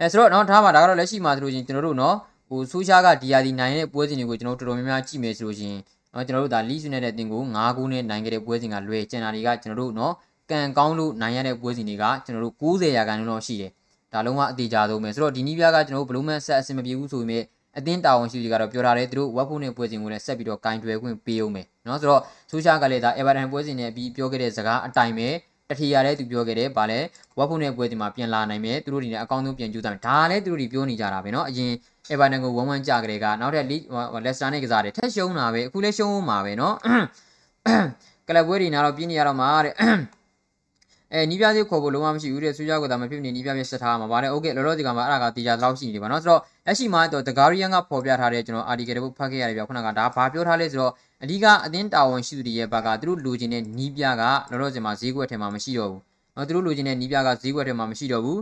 [0.00, 2.14] အဲဆိုတော့เนาะထားပါဒါကတော့လက်ရှိမှာဆိုလို့ချင်းကျွန်တော်တို့เนาะ
[2.48, 5.76] ဟိုဆိုရှားကဒီယာဒီနိုင်တဲ့ပွဲစဉ်တွေကိုကျွန်တော်တို့တော်တော်များများကြည့်မယ်ဆိုလို့ချင်း
[6.12, 10.12] เนาะကျွန်တော်တို့ဒါလီဆွနေတဲ့တင်ကို9ခုနဲ့နိုင်ခဲ့တဲ့ပွဲစဉ်ကလွယ်ကျန်တာတွေကကျွန်တော်တို့เนาะ
[10.50, 13.70] ကံကောင်းလို့နိုင်ရတဲ့ပွဲစဉ်တွေကကျွန်တော်တို့90ရာခိုင်နှုန်းတော့ရှိတယ်
[14.12, 17.42] ဒါလုံးဝအသေးကြဆုံးပဲဆိုတော့ဒီနီးပြားကကျွန်တော်တို့ဘလုံးမဆက်အဆင်မပြေဘူးဆိုပေမဲ့
[17.77, 25.29] အတင်းတာဝန်ရှိတွေကတော့ပြောထားတယ်သူတို့ဝက်ဖူးနဲ့ပွဲစဉ်ကိုလည်းဆက်ပြီးတော့ကင်တွယ်ခွင့်ပေးအောင်မယ်နော်ဆိုတော့ဆူရှာကလည်းဒါအေဗာတန်ပွဲစဉ်နဲ့ပြီးပြောခဲ့တဲ့စကားအတိုင်းပဲ
[25.69, 26.99] တထီရလည်းသူပြောခဲ့တယ်ဗာလဲ
[27.37, 31.71] ဝက်ဖူးနဲ့ပွဲစဉ်မှာပြန်လာနိုင်မယ်သူတို့တွေလည်းအကောင်းဆုံးပြန်ကြိုးစားမယ်ဒါလည်းသူတို့တွေပြောနေကြတာပဲနော်အရင်
[32.11, 33.65] အေဗာတန်ကိုဝမ်းဝမ်းကြကြတဲ့ကနောက်ထပ်
[34.25, 36.75] လက်စတာနဲ့ကစားတယ်ထက်ရှုံးတာပဲအခုလည်းရှုံးမှာပဲနော်
[38.27, 39.73] ကလပ်ပွဲတွေနာတော့ပြင်းနေရတော့မှာတဲ့
[41.12, 56.02] အဲနီးပြားသေးခေါ်ဖို့လုံးဝမရှိဘူးတဲ့ဆူးကြောက်ကဒါမဖြစ်နေနီးပြားပြဆက်ထားမှာဗါတယ်โอเคလောလောဆယ်ကမှအဲ့ဒါကတေချာတော့ရှိနေတယ်ဗောနော်ဆိုတော့လက်ရှိမှာတော့ The Guardian ကဖော်ပြထားတဲ့ကျွန်တော် article တစ်ပုဒ်ဖတ်ခဲ့ရတယ်ဗျခုနကဒါဘာပြောထားလဲဆိုတော့အဓိကအသင်းတာဝန်ရှိသူတွေရဲ့ဘက်ကသူတို့လိုချင်တဲ့နီးပြားကလောလောဆယ်မှာဈေးကွက်ထဲမှာမရှိတော့ဘူး
[56.36, 58.38] နော်သူတို့လိုချင်တဲ့နီးပြားကဈေးကွက်ထဲမှာမရှိတော့ဘူး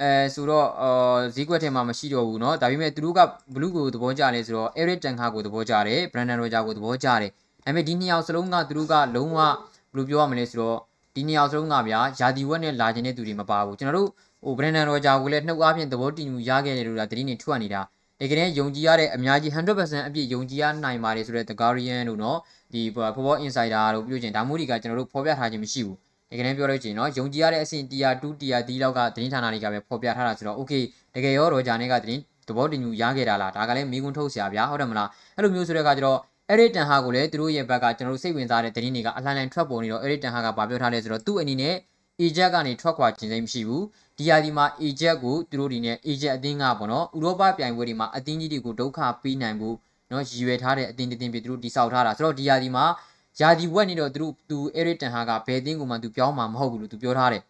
[0.00, 3.20] အဲဆိုတော့အာဈေးကွက်ထဲမှာမရှိတော့ဘူးเนาะဒါပေမဲ့သူတို့က
[3.54, 7.30] ဘလူးကိုသဘောကျလဲဆိုတော့ Eric Ten Hag ကိုသဘောကျတယ် Brandon Rodgers ကိုသဘောကျတယ်
[7.64, 9.54] ဒါပေမဲ့ဒီနှစ်ယောက်စလုံးကသူတို့ကလုံးဝဘယ်
[9.96, 10.78] လိုပြောရမလဲဆိုတော့
[11.15, 14.09] ဒီနှစ်ယောက်စလုံးကဗျာယာဒီဝက်နဲ့လာခြင်းတဲ့သူတွေမပါဘူးကျွန်တော်တို့
[14.43, 17.81] ဟိုဘရန်ဒန်ရောဂျာကိုလည်းနှုတ်အားဖြင့်သဘောတူညီရခဲ့တယ်လို့ဒါတတိနေထွက်နေတာ
[18.21, 22.37] တကယ်တမ်းယုံကြည်ရတဲ့အများကြီး100%အပြည့်ယုံကြည်ရနိုင်ပါတယ်ဆိုတဲ့ The Guardian တို့နော်
[22.73, 25.97] ဒီ Football Insider တို့ပြုခြင်းဒါမျိုးတွေကကျွန်တော်တို့ဖော်ပြထားခြင်းမရှိဘူး
[26.31, 30.83] တကယ်တမ်းပြောလို့ရှိရင်နော်ယုံကြည်ရတဲ့အဆင့် tier 2 tier 3လောက်ကသတင်းဌာနတွေကပဲဖော်ပြထားတာဆိုတော့ okay
[31.15, 41.75] တကယ်ရောရောဂျာနဲ့ကသတင်းသဘောတူညီရခဲ့တာလားဒါကလည်းမိကွန်းထုတ်စရာဗျာဟုတ်တယ်မလားအဲ့လိုမျိုးဆိုတဲ့အခါကျတော့ အဲ့ဒီတန်ဟာကိုလည်းသူတို့ရဲ့ဘက်ကကျွန်တော်တို့စိတ်ဝင်စားတဲ့သတင်းတွေကအလှန်လှန်ထွက်ပေါ်နေတော့အဲ့ဒီတန်ဟာကဘာပြောထားလဲဆိုတော့သူ့အနေနဲ့
[42.25, 43.83] Egypt ကနေထွက်ခွာခြင်းစိတ်မရှိဘူး
[44.17, 49.75] ဒီယာဒီမှာ Egypt ကိုသူတို့ဒီနဲ့ Egypt အသင်းကပေါ့နော်ဥရောပပြိုင်ပွဲတွေမှာအသင်းကြီးတွေကိုဒုက္ခပေးနိုင်ဖို့
[50.11, 52.85] နော်ရည်ရွယ်ထားတဲ့အသင်းတစ်သင်းပြသူတို့တိစောက်ထားတာဆိုတော့ဒီယာဒီမှာ
[53.39, 57.43] ယာဒီဝက်နေတော့သူတို့သူ Eric Ten Hag ကဘယ်အသင်းကိုမှသူပြောင်းမှာမဟုတ်ဘူးလို့သူပြောထားတယ်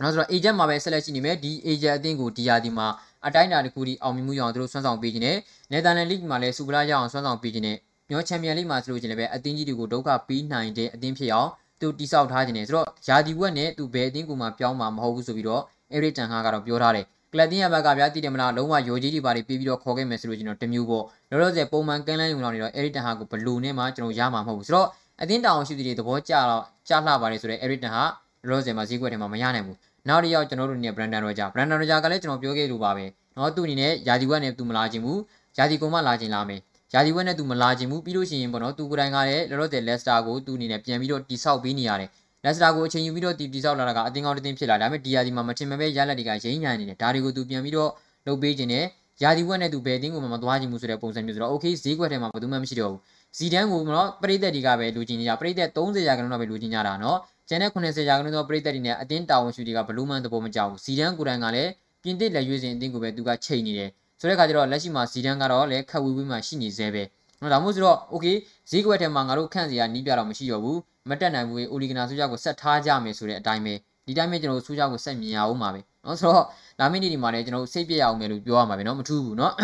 [0.00, 2.86] နော်ဆိုတော့ agent မှာပဲဆက်လက်ရှိနေမယ်ဒီ agent အသင်းကိုဒီယာဒီမှာ
[3.26, 5.38] အတိုင်းအတာတစ်ခုဒီအောင်မြင်မှုရအောင်သူတို့ဆွမ်းဆောင်ပေးခြင်းနဲ့
[5.72, 7.78] Netherlands League မှာလည်းစူပလာရအောင်ဆွမ်းဆောင်ပေးခြင်းနဲ့
[8.09, 11.49] မျောချန်ပီယံလိမှာဆိုလို့ချင်းလည်းပဲအသင်းကြီးတွေကိုဒုက္ခပေးနိုင်တဲ့အသင်းဖြစ်အောင်
[11.81, 15.63] သူတိစောက်ထားခြင်းနဲ့ဆိုတော့ယာဒီဝက်နဲ့သူဘယ်အသင်းကိုမှပြောင်းမှာမဟုတ်ဘူးဆိုပြီးတော့
[15.95, 24.87] Eric Ten Hag ကတော့ပြောထားတယ်ကလပ်တင်းရဘက်ကဗျာတည်တယ်မလားလုံးဝရိုကြီးတွေပါပြီးပြီးတော့ခေါ်ခဲ့မယ်ဆိုလို့ကျွန်တော်တမျိုးပေါ့လောလောဆယ်ပုံမှန်ကန်းလန်းယူလောင်နေတော့ Eric Ten Hag ကိုဘလူနဲ့မှကျွန်တော်ရမှာမဟုတ်ဘူးဆိုတော့
[25.21, 28.09] အသင်းတောင်ရှိသူတွေသဘောကျတော့ကြားလှပါတယ်ဆိုတော့ Eric Ten Hag
[28.47, 35.19] လောလောဆယ်မှာဈေးကွက်ထဲမှာမရနိုင်ဘူးနောက်တစ်ယောက်ကျွန်တော်တို့နေ Brandon Roger Brandon Roger ကလည်းကျွန်တော်ပြောခဲ့လို့ပါပဲเนาะသူ့အနေနဲ့ယာဒီဝက်နဲ့သူမလာခြင်းဘူး
[35.57, 36.59] ယာဒီကုံမလာခြင်းလာမယ်
[36.94, 42.10] ယာဒီဝက်နဲ့သူမလာခြင်းဘူးပြီးလို့ရှိရင်ပေါ့နော်သူကိုယ်တိုင်ကလည်းလောလောဆယ် Leicester ကိုသူ့အနေနဲ့ပြန်ပြီးတော့တိဆောက်ပေးနေရတယ်
[42.44, 47.90] လက်စတာကိုအချိန်ယူပြီးတော့တီတီဆောက်လာတာကအတင်းကောင်းတင်းဖြစ်လာဒါပေမဲ့ဒီယာဒီမှာမထင်မပဲရလက်တွေကရိမ့်ညံနေတယ်ဒါတွေကိုသူပြန်ပြီးတော့
[48.26, 48.84] လုပ်ပေးခြင်းနဲ့
[49.22, 53.00] ယာဒီဝက်နဲ့သူဘယ်တင်းကိုမှမသွားခြင်းဘူးဆိုတဲ့ပုံစံမျိုးဆိုတော့ okay ဈေးကွက်ထဲမှာဘယ်သူမှမရှိတော့ဘူး
[53.36, 61.70] ဇီဒန်ကိုတော့ပရိသတ်တွေကပဲလူချင်းကြပရိသတ်30ရာခိုင်နှုန်းတော့ပဲလူချင်းကြတာနော်ကျန်တဲ့80ရာခိုင်နှုန်းသောပရိသတ်တွေနဲ့အတင်းတာဝန်ရှိတွေကဘလူးမန်သဘောမကြောက်ဘူးဇီဒန်ကိုယ်တိုင်ကလည်း
[62.02, 67.02] ပြင်သစ်လက်ရွေးစင်အတင်းကိုပဲသူကချိန်နေတယ် ဆိုတဲ့အခါကျတော့လက်ရှိမှာဇီဒန်ကတော့လည်းခက်ဝေးဝေးမှရှိနေသေးပဲ
[67.40, 68.36] နော်ဒါမှမဟုတ်ဆိုတော့ okay
[68.70, 70.78] ဈေးကွက်ထဲမှာငါတို့ခန့်စီရနီးပြတော့မရှိတော့ဘူး
[71.10, 73.74] မတက်နိုင်ဘူးအိုလီဂနာဆိုကြကိုဆက်ထားကြမယ်ဆိုတဲ့အတိုင်းပဲ
[74.06, 76.46] ဒီတိုင်းပဲကျွန်တော်တို့ဆိုကြကိုဆက်မြင်ရအောင်ပါပဲနော်ဆိုတော့
[76.80, 79.54] လာမင်းဒီမှာလည်းကျွန်တော်တို့စိတ်ပြရအောင်မယ်လို့ပြောရမှာပဲနော်မထူးဘူးနော်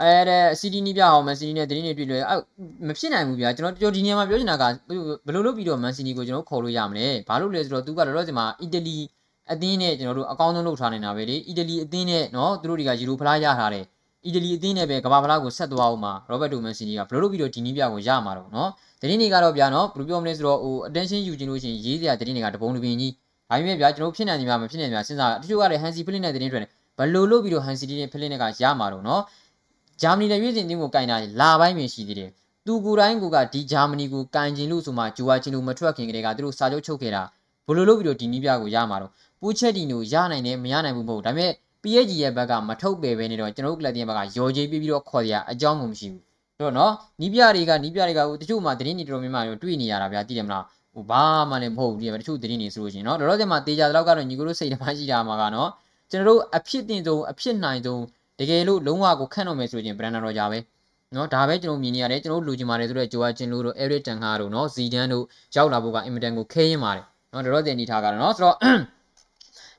[0.00, 2.38] အဲ့ဒါ CD နီးပြအောင်မန်စီနီနဲ့တင်းနေတွေ့လို့အဲ့
[2.88, 4.64] မဖြစ်နိုင်ဘူးဗျာကျွန်တော်ကျွန်တော်ဒီနေရာမှာပြောချင်တာက
[5.26, 8.98] ဘယ်လိုလုပ်ပြီးတော့မန်စီနီကိုကျွန်တော်ခေါ်လို့ရမလဲဘာလို့လဲဆိုတော့သူကလောလောဆယ်မှာအီတလီ
[9.50, 13.84] အသင်းနဲ့ကျွန်တော်တို့အကောင်းဆုံးလုပ်ထားနေတာပဲလေအီတလီအသင်းနဲ့နော်သူတို့တွေကယူရိုဖလားရထားတယ်
[14.26, 23.12] အီတလီအသင်းနဲ့ပဲကမ္ဘာဖလားကိုဆက်သွားအောင်မှာရောဘတ်တိုမန်စီနီကဘယ်လိုလုပ်ပြီးတော့ဒီနီးပြကိုရမှာတော့နော်သတင်းတွေကတော့ဗျာနော်ဘယ်လိုပြောမလဲဆိုတော့ဟို attention ယူခြင်းလို့ရှိရင်ရေးစရာသတင်းတွေကတပုံတစ်ပင်ကြီး
[23.48, 29.22] ဒါပေမဲ့ဗျာကျွန်တော်ဖြစ်နိုင်နေမှာမဖြစ်နိုင်မှာစဉ်းစားတချို့ကလည်း Hansi Flick နဲ့သတင်းတွေနဲ့ဘယ်လိုလုပ်ပြီးတော့ Hansi Flick နဲ့ကရမှာတော့နော်
[30.02, 32.30] ဂျာမနီနဲ့ရွေးစင်တင်းကိုကင်တာလာပိုင်းပင်ရှိသေးတယ်
[32.66, 33.24] သူကိုယ်တိုင်က
[33.54, 37.22] ဒီဂျာမနီကိုကန်ကျင်လို့ဆိုမှဂျူဝါချင်းလို့မထွက်ခင်ကတည်းကသူတို့စာချုပ်ချုပ်ခဲ့တာ
[37.66, 41.52] ဘယ်လိုလုပ်ပြီးတော့ဒီနီးပြကိုရမှာတော့ ပူချက်ဒီနိုရနိုင်တယ်မရနိုင်ဘူးမဟုတ်ဒါပေမဲ့
[41.82, 46.22] PSG ရဲ့ဘက်ကမထုတ်ပယ်ပဲနေတော့ကျွန်တော်တို့ကလပ်တင်ဘက်ကရော်ကြေးပြီးပြီးတော့ခေါ်ရအကြောင်းမှမရှိဘူး
[46.60, 55.70] တော့နော်နီးပြတွေကနီးပြတွေကတချို့မှသတင်းတွေတော်တော်များများတွေ့နေရတာဗျာသိတယ်မလားဟိုဘာမှလည်းမဟုတ်ဘူးဒီတချို့သတင်းတွေဆိုလို့ရှိရင်နော်တော်တော်ကျမှတေးကြတဲ့လောက်ကတော့ညီကိုတို့စိတ်ဓာတ်ရှိတာမှာကနော်
[56.10, 58.02] ကျွန်တော်တို့အဖြစ်တင်ဆုံးအဖြစ်နိုင်ဆုံး
[58.40, 60.58] တကယ်လို့လုံးဝကိုခန့်တော့မယ်ဆိုရင် Brandon Roger ပဲ
[61.14, 65.24] နော်ဒါပဲကျွန်တော်မြင်နေရတယ်ကျွန်တော်လူချင်ပါတယ်ဆိုတော့ဂျိုအာချင်လိုတို့အဲရစ်တန်ခါတို့နော်ဇီဒန်တို့
[65.56, 68.56] ရောက်လာဖို့ကအင်မတန်ကိုခဲရင်ပါတယ်နော်တော်တော်တင်နေထားကြတာနော်ဆိုတော့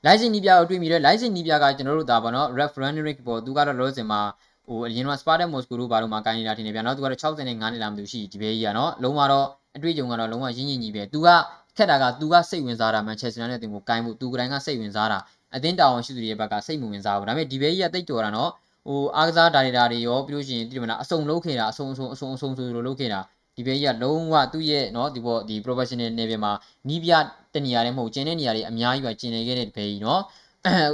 [0.06, 4.22] license နီးပြကိုတွေ့မိတယ် license နီးပြကကျွန်တော်တို့ဒါပေါ့နော် referendum ပေါ့သူကတော့လောစင်မှာ
[4.68, 11.30] ဟိုအရင်က Spartak Moscow တို့ဘာလို့မှကိုင်းနေတာထင်နေပြန်နော်သူကတော့65နှစ်လာမှသူရှိဒီဘေးကြီးကနော်လုံးဝတော့အတွေ့အကြုံကတော့လုံးဝရင်းရင်းကြီးပဲသူက
[11.78, 15.20] ခက်တာကသူကစိတ်ဝင်စားတာမန်ချက်စတာနဲ့တင်ကိုကိုင်းဖို့သူကတိုင်းကစိတ်ဝင်စားတာ
[15.56, 18.52] အသင်းတာဝန်ရှိသူတွေရဲ့ဘက်ကစိတ်မဝင်စားဘူးဒါပေမဲ့ဒီဘေးကြီးကတိတ်တော်တာနော်
[18.88, 23.20] ဟိုအားကစားဒါရီတာတွေရောပြီးလို့ရှိရင်ဒီမလားအစုံလုံးခဲ့တာအစုံအစုံအစုံအစုံဆိုလိုလုပ်ခဲ့တာ
[23.58, 26.52] ဒီဘေးကြီးကလုံးဝသူ့ရဲ့နော်ဒီပေါ်ဒီ professional level မှာ
[26.89, 27.12] နီးပြ
[27.54, 30.22] တနေရာတည်းမဟုတ်ကျင်းတဲ့နေရာတွေအများကြီးပဲကျင်းနေခဲ့တဲ့ဒီဘေးကြီးနော်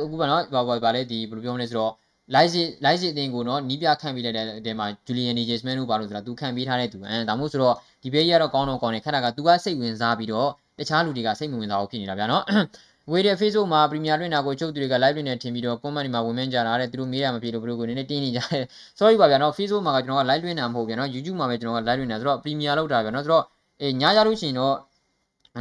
[0.03, 1.91] အခုပါနော်ဘာဘာဘာလဲဒီဘယ်လိုပြောမလဲဆိုတော့
[2.35, 12.43] live စစ် live စစ်အတင်းကိုနော်နီးပြခန့်ပြီးလိုက်တဲ့အတင်းမှာ Julian Nagelsmann တို့ဘာလို့ဆိုတာသူခန့်ပြီးထားတဲ့သူအဲဒါမှမဟုတ်ဆိုတော့ဒီဘေးကြီးကတော့ကောင်းတော့ကောင်းတယ်ခက်တာကသူကစိတ်ဝင်စားပြီးတော့တခြားလူတွေကစိတ်မဝင်စားဘူးဖြစ်နေတာဗျာနော်
[13.11, 18.63] ဝေးတဲ့ Facebook မှာ Premier လွှင့်တာကိုချုပ်သူတွေက live လွှင့်နေထင်ပြီးတော့ comment တွေမှာဝင်မင်းကြတာတဲ့သူတို့မေးရမဖြစ်လို့ဘယ်လိုကိုနည်းနည်းတင်းနေကြတယ်
[18.99, 23.43] sorry ပါဗျာနော် Facebook မှာကကျွန်တော်က live လွှင့်တာမဟုတ်ဗျာနော် YouTube မှာပဲကျွန်တော်က live လွှင့်နေတာဆိုတော့ Premier လောက်တာဗျာနော်ဆိုတော့
[23.81, 24.75] အေးညကြလို့ရှိရင်တော့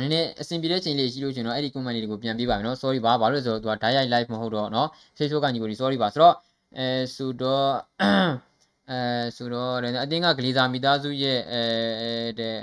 [0.01, 6.35] နည်းနည်းအဆင်ပြေတဲ့ချိန်လေးရှိလို့ရှင်တော့အဲ့ဒီ comment လေးတွေကိုပြန်ပေးပါမယ်နော် sorry ပါဘာလို့လဲဆိုတော့သူက direct live မဟုတ်တော့နော် Facebook ကညီကိုဒီ sorry ပါဆိုတော့
[6.79, 7.71] အဲဆိုတော့
[8.91, 9.01] အဲ
[9.37, 9.73] ဆိုတော့
[10.05, 11.63] အတင်းကဂလီဇာမိသားစုရဲ့အဲ
[12.39, 12.57] တဲ့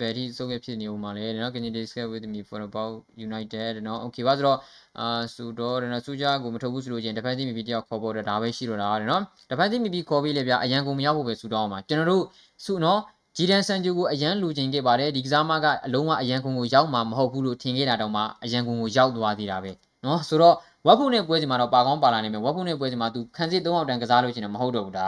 [0.00, 2.94] ဘယ်ထိစုပ်ရဖြစ်နေဦးမှာလဲနော် can you discuss with me for about
[3.26, 4.58] united နော် okay ပါဆိုတော့
[4.98, 12.24] အာဆိုတော့နော်စူဂျာကိုမထုတ်ဘူးဆိုလို့ချင်း defensive midfield တယောက်ခေါ်ပေါ်တော့ဒါပဲရှိတော့တာတဲ့နော် defensive midfield ခေါ်ပြီးလေဗျာအရန်ကုန်မရောက်ဖို့ပဲစူတောင်းအောင်ပါကျွန်တော်တို့
[12.64, 13.00] စုနော်
[13.36, 19.72] ဂျီဒန်ဆန်ဂျူကိုအရန်လူချင်းခဲ့ပါတယ်ဒီကစားမကအလုံးဝအရန်ကုန်ကိုရောက်မှာမဟုတ်ဘူးလို့ထင်ခဲ့တာတောင်မှအရန်ကုန်ကိုရောက်သွားသေးတာပဲ
[20.04, 20.56] နော်ဆိုတော့
[20.86, 25.06] ဝက်ဖုန်နဲ့ပွဲစီမှာတော့ပါကောင်းပါလာနေမယ်ဝက်ဖုန်နဲ့ပွဲစီမှာ तू ခန်းစစ်၃အောင်တန်ကစားလို့ရှိရင်မဟုတ်တော့ဘူးဒါ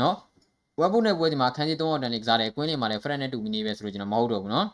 [0.00, 0.14] နော်
[0.80, 4.66] ဝက်ဖုန်နဲ့ပွဲစီမှာခန်းစစ်၃အောင်တန်လေးကစားတယ်ကွင်းလေးမှာလည်း friend နဲ့တူမီနေပဲဆိုလို့ကျွန်တော်မဟုတ်တော့ဘူးနော်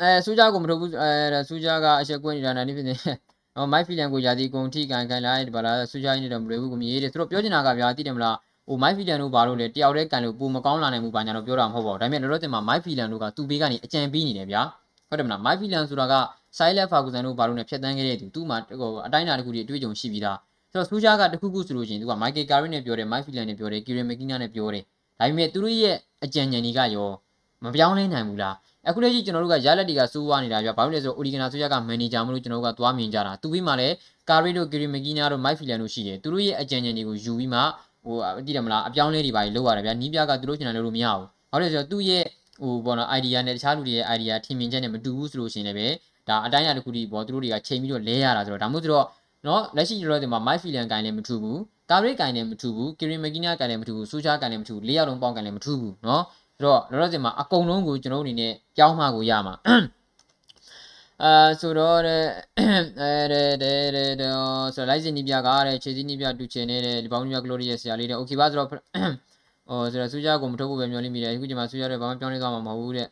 [0.00, 2.94] အဲစူးကြကိုမထုတ်ဘူးအဲစူးကြကအချက်ကွင်းနေတာနိုင်နေဖြစ်နေ
[3.56, 8.36] အော်မိုက်ဖီလန်ကိုယာတီကုံထိကန်ကန်လိုက်ပါလားစူးကြနေတော့မလွယ်ဘူးကိုမြည်တယ်သူတို့ပြောချင်တာကဗျာသိတယ်မလား
[8.68, 14.62] ဟိုမိုက်ဖီလန်တို့ဘာလို့လဲတယောက်တည်းကန်လို့ပုံမကောင်းလာနိုင်ဘူးဘာညာတော့ပြောတာမဟုတ်ပါဘူးဒါပေမဲ့တော့တင်မှာမိုက်ဖီလန်တို့ကသူ့ဘေးကနေအကြံပေးနေတယ်ဗျာ
[15.08, 16.14] ဟုတ်တယ်မလားမိုက်ဖီလန်ဆိုတာက
[16.58, 20.38] ဆိုင်းလက်ဖာကူဆန်တို့ဘာလို့လဲဖြတ်တန်းခဲ့တဲ့သူသူ့မှာဟိုအတိုင်းအတာတစ်ခုတည်းအတွေ့အကြုံရှိပြီးသား
[20.74, 24.82] ဆိုတော့စူးကြကတခုခုဆိုလို့ရှိရင်သူကမိုက်ကယ်ကာရီနဲ့ပြောတယ်မိုက်ဖီလန်နဲ့ပြောတယ်ကီရမကီနာနဲ့ပြောတယ်
[25.18, 27.10] ဒါပေမဲ့သူတို့ရဲ့အကြံဉာဏ်တွေကရော
[27.64, 28.54] မပြောင်းလဲနိုင်ဘူးလား
[28.88, 33.94] အခုလက်ရှိကျွန်တော်တို့ကရလက်တွေကစိုးဝါနေတာပြဘာလို့လဲဆိုတော့ Origina ဆိုရကမန်နေဂျာမလို့ကျွန်တော်တို့ကသွားမြင်ကြတာသူပြီးမှလည်း
[34.28, 37.60] ကာရီတို့ကီရီမကီနာတို့မိုက်ဖီလန်တို့ရှိတယ်သူတို့ရဲ့အကြံဉာဏ်တွေကိုယူပြီးမှ
[38.04, 42.24] ဟိုတည်တယ်မလားအပြောင်းလဲတွေပါလို့ရတယ်ဗျာနီးပြကသူတို့ချင်တယ်လို့မရဘူးဘာလို့လဲဆိုတော့သူ့ရဲ့
[42.60, 45.94] ဟိုဘောနော် idea နဲ့တခြားလူတွေရဲ့ idea ထင်မြင်ချက်နဲ့မတူဘူးဆိုလို့ရှိရင်လည်း
[46.28, 49.06] ဒါအတိုင်းအတာတစ်ခုတည်းပေါ့သူတို့တွေကချိန်ပြီးတော့လဲရတာဆိုတော့ဒါမှမဟုတ်တော့
[49.47, 56.23] နော်လက်ရှိကျွန်တော်တို့ဒီမှာ my filan ကိုင်းလည်းမထူဘူးကာရိတ်ကိုင်းလည်းမထူဘူးကီရီမကီနာကိုင်းလည်းမထူဘူးဆူချာကိုင်းလည်းမထူဘူးလေးယောက်လုံးပေါင်းကိုင်းလည်းမထူဘူးနော်
[56.57, 59.55] ဆိုတော့လောလောဆယ်မှာအကုန်လုံးကိုကျွန်တော်တို့အနေနဲ့ပြောင်းမှကိုရမှာ
[61.23, 62.23] အာဆိုတော့တဲ့
[62.99, 64.09] အဲတဲ့တဲ့တဲ့
[64.75, 68.79] ဆိုတော့လိုက်စင်နီပြကားတဲ့ခြေစည်းနီပြတူချင်နေတဲ့ဒီပေါင်းနီပြကလိုရီရဲ့ဆရာလေးတဲ့โอเคပါဆိုတော့ဟို
[69.91, 73.07] ဆိုတော့ဆူချာကိုမထုတ်ဖို့ပဲမျှော်လင့်မိတယ်အခုချိန်မှာဆူချာတဲ့ဘာမှပြောင်းလဲသွားမှာမဟုတ်ဘူးတဲ့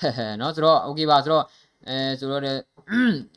[0.00, 1.44] ဟဲဟဲเนาะဆိုတော့โอเคပါဆိုတော့
[1.88, 2.56] အဲဆိုတော့တဲ့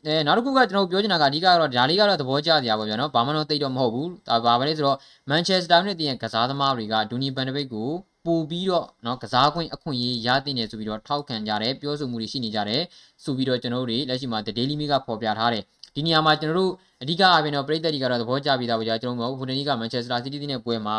[0.06, 4.98] အဲနောက်တစ်ခုကကျွန်တော်ပြောချင်တာကအဓိကတော့ဒါလေးကတော့သဘောကျစရာပါဗျာနော်ဘာမှတော့တိတ်တော့မဟုတ်ဘူးဒါပါပဲလေဆိုတော့
[5.30, 7.90] မန်ချက်စတာနဲ့တည်ရင်ကစားသမားတွေကဒူနီဘန်ဒဘိတ်ကို
[8.26, 12.82] ပို့ပြီးတော့เนาะကစားခွင့်အခွင့်အရေးရတဲ့နေဆိုပြီးတော့ထောက်ခံကြတယ်ပြောဆိုမှုတွေရှိနေကြတယ်
[13.24, 15.62] ဆိုပြီးတော့ကျွန်တော်တို့တွေလက်ရှိမှာ The Daily Mail ကဖော်ပြထားတယ်
[15.94, 20.96] ဒီနေရာမှာကျွန်တော်တို့အဓိကအပြင်တော့ပြည်သက်တွေကတော့သဘောကျပြီးသားပါကြာကျွန်တော်တို့ဟိုတနေ့ကမန်ချက်စတာစီးတီးနဲ့ပွဲမှာ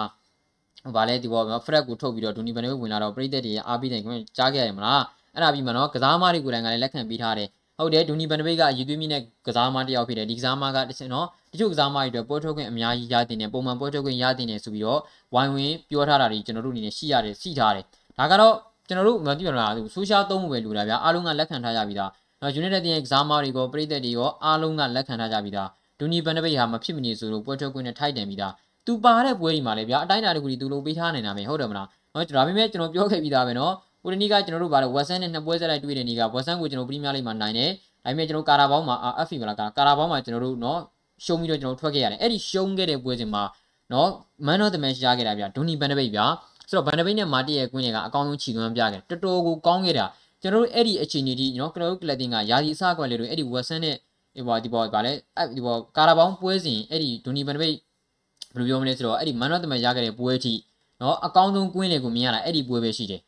[0.84, 7.50] ဟိုဗာလဲဒီဘောဖရက်ကိုထုတ်ပြီးတော့ဒူနီဘန်ဒဘိတ်ဝင်လာတော့ပြည်သက်တွေအားပြီးတယ်ခင်ဗျကြားခဲ့ရတယ်မလားအဲ့ဒါပြီးမှတော့ကစားသမားတွေကိုယ်တိုင်ကလည်းလက်ခံပေးထားတယ်
[7.81, 15.01] ဟုတ်တယ်ဒူနီဘန်ဒဘိတ်ကအယူသွေးမြင့်တဲ့ကစားသမားတစ်ယောက်ဖြစ်တယ်ဒီကစားသမားကတချင်နော်တချို့ကစားသမားတွေအတွက်ပွဲထုတ်ခွင့်အများကြီးရတင်တယ်ပုံမှန်ပွဲထုတ်ခွင့်ရတင်တယ်ဆိုပြီးတော့
[15.35, 17.85] ဝိုင်းဝန်းပြောထားတာတွေကျွန်တော်တို့အနေနဲ့ရှိရတယ်ရှိထားတယ်
[18.19, 18.55] ဒါကတော့
[18.89, 28.53] ကျွန်တော်တို့မသိပါလားဆိုရှာသုံးမှုပဲလူတာဗျာအားလုံးကလက်ခံထားကြပြီးသားနော် United ရဲ့ကစားသမားတွေကိုပြည်သက်တွေရောအားလုံးကလက်ခံထားကြပြီးသားဒူနီဘန်ဒဘိတ်ဟာမဖြစ်မနေဆိုလို့ပွဲထုတ်ခွင့်နဲ့ထိုက်တယ်ပြီးသား
[28.87, 37.71] သူပါတဲ့ပွဲဒီမှာလေဗျာအတိုင်းအတာတခုဒီသူလိုပေးထားနေတာပဲဟုတ်တယ်မလားနော်ဒါပေမဲ့ကျွန်တော်ပြောခဲ့ပြီးသားပဲနော် ဟိုဒီနေ့ကကျွန်တော်တို့ဗါတော့ဝက်ဆန်နဲ့နှစ်ပွဲဆက်လိုက်တွေ့တဲ့နေ့ကဝက်ဆန်ကိုကျွန်တော်ပရီးမီးယားလိဂ်မှာနိုင်တယ်
[38.05, 40.81] ဒါပေမဲ့ကျွန်တော်ကာရာဘောင်းမှာ FA မလားကာရာဘောင်းမှာကျွန်တော်တို့နော်
[41.25, 43.43] ရှုံးပြီးတော့ကျွန်တော်ထွက်ခဲ့ရတယ်အဲ့ဒီရှုံးခဲ့တဲ့ပွဲစဉ်မှာ
[43.93, 44.09] နော်
[44.47, 46.25] man of the match ရခဲ့တာဗျာဒူနီဘန်ဒဘိတ်ဗျာ
[46.69, 50.07] ဆိုတော့ဘန်ဒဘိတ်နဲ့မာတီရဲ့ကွင်းတွေကအကောင်းဆုံးခြေသွမ်းပြခဲ့တော်တော်ကိုကောင်းခဲ့တာ
[50.43, 53.95] ကျွန်တော်တို့အဲ့ဒီအခြေအနေဒီနော်ကျွန်တော်တို့ကလပ်တင်ကယာစီအစကွက်လေးတို့အဲ့ဒီဝက်ဆန်နဲ့
[54.37, 57.77] ဒီပေါ်ဒီပေါ်ဗာလဲအဲ့ဒီပေါ်ကာရာဘောင်းပွဲစဉ်အဲ့ဒီဒူနီဘန်ဒဘိတ်
[58.55, 60.55] ဘယ်လိုပြောမလဲဆိုတော့အဲ့ဒီ man of the match ရခဲ့တဲ့ပွဲအထိ
[61.01, 63.21] နော်အကောင်းဆုံးကွင်းတွေကိုမြင်ရတာအဲ့ဒီပွဲပဲရှိတယ်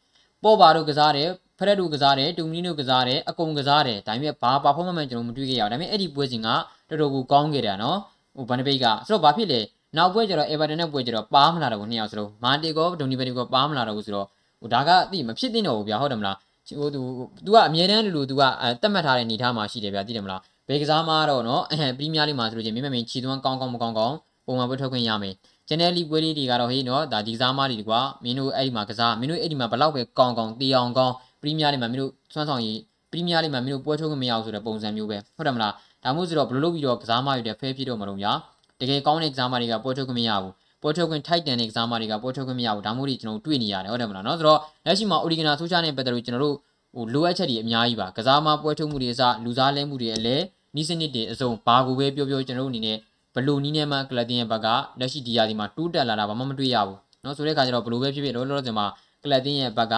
[0.42, 1.28] ပေါ်ပါတို့ကစားတယ်
[1.58, 7.98] ဖရက်တို့ကစားတယ်တူမီနိုကစားတယ်အကုန်ကစားတယ်ဒါပေမဲ့ဘာ performance ကျွန်တော်မတွေ့ခဲ့ရအောင်ဒါပေမဲ့အဲ့ဒီပွဲစဉ်ကတော်တော်ကိုကောင်းခဲ့တာနော်
[8.36, 9.60] ဟိုဘန်ဒဘိတ်ကဆိုတော့ဘာဖြစ်လဲ
[9.96, 14.26] နောက်ပွဲကျတော့ Everton နဲ့ပွဲကျတော့ပါမလာတော့ဘူးနှစ်ယောက်စလုံးမာတီကောဒိုနီဘယ်နီကောပါမလာတော့ဘူးဆိုတော့
[14.60, 16.36] ဟိုဒါကအတိမဖြစ်သင့်တော့ဘူးဗျာဟုတ်တယ်မလား
[16.78, 17.00] ဟိုသူ
[17.44, 18.42] तू ကအမြဲတမ်းလူလူ तू က
[18.82, 25.34] တတ်မှတ်ထားတဲ့အနေထားမှာရှိတယ်ဗျာသိတယ်မလားဘယ်ကစားမှာတော့နော်အဲပရီးမီးယားလိမှာဆိုလို့ချင်းမင်းမင်းချီသွန်းကောင်းကောင်းမကောင်းကောင်းပုံမှန်ပွဲထွက်ခွင့်ရမယ်
[25.72, 32.78] ကျ channel လေးပွဲလေးတွေကတော့ဟေးနော်ဒါဒီကစားမတွေကွာမင်းတို့အဲ့ဒီမှာကစားမင်းတို့အဲ့ဒီမှာဘလောက်ပဲကောင်းကောင်းတေးအောင်ကောင်းပရီးမီးယားလိမှာမင်းတို့ဆွမ်းဆောင်ရေး
[33.10, 35.72] ပရီးမီးယားလိမှာမင်းတို့ပွဲထုတ်ခွင့်မရအောင်ဆိုတဲ့ပုံစံမျိုးပဲဟုတ်တယ်မလား
[36.04, 38.32] ဒါမှမဟုတ်ဆိုတော့ဘယ်လိုလုပ်ပြီးတော့ကစားမတွေတဲ့ဖဲဖြစ်တော့မလို့ညာ
[38.80, 46.56] တကယ်ကောင်းတဲ့ကစားမတွေကပွဲထုတ်ခွင့်မရဘူးပွဲထုတ်ခွင့်ထိုက်တန်တဲ့ကစားမတွေကပွဲထုတ်ခွင့်မရဘူးဒါမှမဟုတ်ဒီကျွန်တော်တွေ့နေရတယ်ဟုတ်တယ်မလားနော်ဆိုတော့လက်ရှိမှာ Origina Social နဲ့ပတ်သက်လို့ကျွန်တော်တို့
[46.94, 50.36] ဟိုလိုအပ်ချက်တွေအများကြီးပါကစားမပွဲထုတ်မှုတွေအစလူစားလဲမှုတွေအလဲ
[50.76, 52.98] နီးစနစ်တွေအစုံဘာကိုပဲပြောပြောကျွန်တော်တို့အနေနဲ့
[53.35, 54.67] ဘလူနီးနဲ့မှကလပ်တင်ရဲ့ဘက်က
[54.99, 58.85] လက်ရှိဒီယာဒီမှာတိုးတက်လာတာဘာမှမတွေ့ရဘူးเนาะဆိုတဲ့အခါကျတော့ဘလူပဲဖြစ်ဖြစ်လောလောဆယ်မှာ
[59.23, 59.95] ကလပ်တင်ရဲ့ဘက်က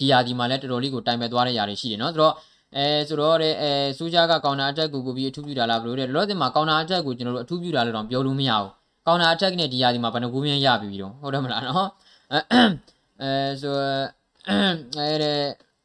[0.00, 2.34] ဒီယာဒီမှာလည်းတော်တော်လေးကိုတိုင်မဲ့သွားတဲ့ຢာတွေရှိတယ်เนาะဆိုတော့
[2.76, 8.70] အဲဆိုတော့တဲ့အဲစူးဂျာကကောင်တာအတက်ကိုပို့ပြီးအထူးပြုတာလားဘလို့တဲ့လောလောဆယ်မှာကောင်တာအတက်ကိုကျွန်တော်တို့အထူးပြုတာလို့တော့ပြောလို့မရဘူး
[9.06, 11.88] ကောင်တာအတက်နဲ့ဒီယာဒီမှာဘယ်နှကူမြန်းရပြီတော့ဟုတ်တယ်မလားเนาะ
[12.32, 13.74] အဲဆို
[14.98, 15.40] အဲတဲ့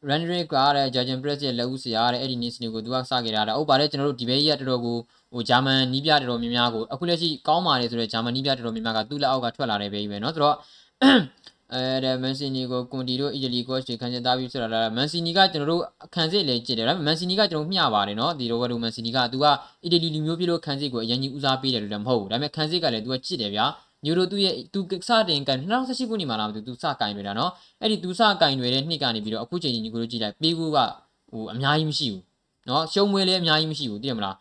[0.08, 4.96] rendering ကတဲ့ Judging Press ရဲ့လက်ဦးဆရာတဲ့အဲ့ဒီ news တွေကိုသူကစခဲ့တာတဲ့ဟုတ်ပါတယ်ကျွန်တော်တို့ဒီဘဲကြီးကတော်တော်ကို
[5.34, 10.56] ဟိုဂျာမန်နီးပြတော်တော်များများကိုအခုလက်ရှိကောင်းပါတယ်ဆိုတော့ဂျာမန်နီးပြတော်တော်များများကသူ့လက်အောက်ကထွက်လာတယ်ပဲကြီးပဲเนาะဆိုတော့
[11.74, 15.82] အဲတဲ့မန်စီနီကိုကွန်တီတို့အီတလီကော့ချ်ခံချက်သားပြီးဆိုတာလားမန်စီနီကကျွန်တော်တို့
[16.14, 19.46] ခံစစ်လေကြည့်တယ်ဒါပေမဲ့မန်စီနီကကျွန်တော်မျှပါတယ်เนาะဒီရိုဘတ်တိုမန်စီနီကသူက
[19.84, 23.66] အီတလီလူမျိုးဖြစ်လို့ခံစစ်ကိုအရင်ကြီးဦးစားပေးတယ်လို့လည်းမဟုတ်ဘူးဒါပေမဲ့ခံစစ်ကလည်းသူကကြည့်တယ်ဗျာ
[24.04, 30.78] ညိုတို့သူ့ရဲ့သူစတင်ကန်2018ခုနှစ်မှာလာသူစကင်တွေတာเนาะအဲ့ဒီသူစကင်တွေတဲ့နှစ်ကနေပြီးတော့အခုချိန်ကြီးညိုတို့ကြည့်လိုက်ပေးကူက
[31.32, 32.22] ဟိုအများကြီးမရှိဘူး
[32.66, 34.36] เนาะရှုံးမွေးလည်းအများကြီးမရှိဘူးသိရမလား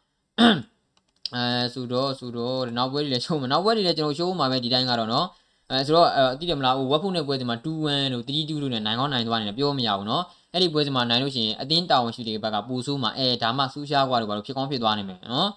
[1.35, 5.25] အဲဆိုတော့ဆိုတော့နောက်ပွဲတွေလည်းရှုံးမှာနောက်ပွဲတွေလည်းကျွန်တော်ရှုံးမှာပဲဒီတိုင်းကတော့เนาะ
[5.71, 15.47] အဲဆိုတော့အဲသိတယ်မလားဟိုဝက်ဖုတ်နဲ့ပွဲစီမှာ2-1လို့3-2လို့နဲ့နိုင်ကောင်းနိုင်သွားနေတယ်ပြောမရဘူးเนาะအဲ့ဒီပွဲစီမှာနိုင်လို့ရှိရင်အတင်းတာဝန်ရှိတဲ့ဘက်ကပူဆိုးမှာအဲဒါမှဆူးရှားကွာလို့ဘာလို့ဖြစ်ကောင်းဖြစ်သွားနိုင်မယ်เนาะ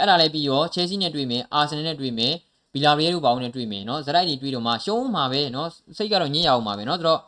[0.00, 2.32] အဲ့ဒါလည်းပြီးရောချယ်ဆီနဲ့တွေ့မယ်အာဆင်နယ်နဲ့တွေ့မယ်
[2.72, 5.66] ဘီလာရီယယ်တို့ပေါင်းနဲ့တွေ့မယ်เนาะဇရိုက်တွေတွေ့တော့မှရှုံးမှာပဲเนาะ
[5.98, 7.20] စိတ်ကတော့ညစ်ရအောင်မှာပဲเนาะဆိုတော့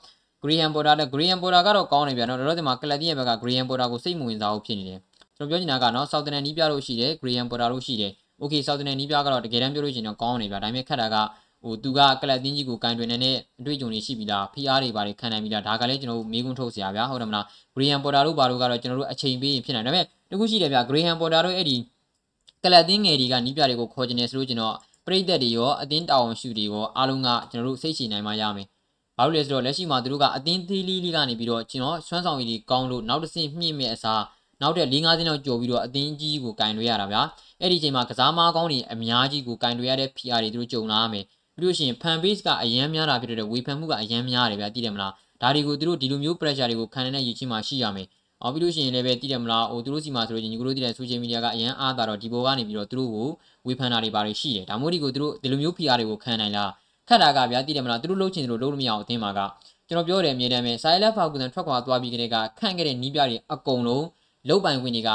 [0.43, 4.99] ဂရီယန်ပေါ်တာနဲ့ဂရီယန်ပေါ်တာကတော့ကောင်းနေပြန်တော့တော့ဒီမှာကလပ်တီရဲ့ဘက်ကဂရီယန်ပေါ်တာကိုစိတ်မဝင်စားဘူးဖြစ်နေတယ်
[5.38, 11.16] ကျွန်တော်ပြောချင်တာကနော်စောက်တနန်နီးပြလို့ရှိတယ် Graham Potter လို့ရှိတယ် Okay စောက်တနန်နီးပြကတော့တကယ်တမ်းပြောလို့ရှိရင်တော့ကောင်းနေပြဒါပေမဲ့ခက်တာက
[11.64, 17.46] ဟိုသူကကလပ်တင်းကြီးကိုကင်တွင်နေတဲ့အတွေ့အကြုံတွေရှိပြီလားဖိအားတွေပါတယ်ခံနိုင်ပြီလားဒါကလည်းကျွန်တော်တို့မေးခွန်းထုတ်စရာဗျာဟုတ်တယ်မလား
[17.76, 21.78] Graham Potter တို့ဘာလို့ကတော့ကျွန်တော်တို့အချိန်ပေးရင်ဖြစ်နိုင်ဒါပေမဲ့တခုရှိတယ်ဗျာ Graham Potter တို့အဲ့ဒီ
[22.64, 28.68] ကလပ်တင်းငယ်တွေကနီးပြတွေကိုခေါ်ကျင်နေဆိုလို့ကျွန်တော်ပရိသတ်တွေရောအတင်းတာဝန်ရှုတွေရောအားလုံးကကျွန်တော်တို့စိတ်ရှည်နိုင်မှရမယ်
[29.18, 34.22] ဘာလို့လဲဆိုတော့လက်ရှိမှာသူတို့ကအတင်းသေးလေးလေးကနေပြီးတော့ကျွန်တော်ဆွမ်းဆောင်ရည်ကောင်းလို့နောက်တစ်ဆင့်မြင့်မြင့်အစား
[34.62, 37.22] နောက်တဲ့၄၅ဆင်းလောက်ကြော်ပြီးတော့အတင်းကြီးကိုကင်တွေရတာဗျာ။
[37.62, 48.08] အဲ့ဒီအချိန်မှာကစားမားကောင်းတွေအများကြီးကိုကင်တွေရတဲ့ PR တွေသူတို့ကြုံလာရမယ်။ပြီးလို့ရှိရင် fan base ကအရန်များတာဖြစ်တဲ့ဝေဖန်မှုကအရန်များတယ်ဗျာသိတယ်မလား။ဒါတွေကိုသူတို့ဒီလိုမျိုး pressure တွေကိုခံနေတဲ့ရည်ချင်းမှာရှိရမယ်။
[48.44, 53.30] အော်ပြီးလို့ရှိရင်လည်းပဲသိတယ်မလားဟိုသူတို့စီမှာဆိုလို့ချင်းညီကိုတို့သိတဲ့ social media ကအရန်အားတာတော့ဒီဘောကနေပြီးတော့သူတို့ကို
[53.68, 56.72] ဝေဖန်တာတွေပါတွေရှိတယ်ဒါမျိုးတွေကိုသူတို့ဒီလိုမျိုး PR တွေကိုခံနိုင်လား
[57.08, 59.40] ခက်တာကဗျာသိတယ်မလားသူတို့လှုပ်ချင်တယ်လို့လှုပ်လို့မရအောင်အသင်းမှာက
[59.88, 64.06] ကျွန်တော်ပြောတယ်အမြဲတမ်းပဲ Silent Falcon ထွက်ခွာသွားပြီးကြတဲ့ကခန့်ခဲ့တဲ့နီးပြတွေအကုန်လုံး
[64.48, 65.10] လုတ်ပိုင်ခွင့်တွေက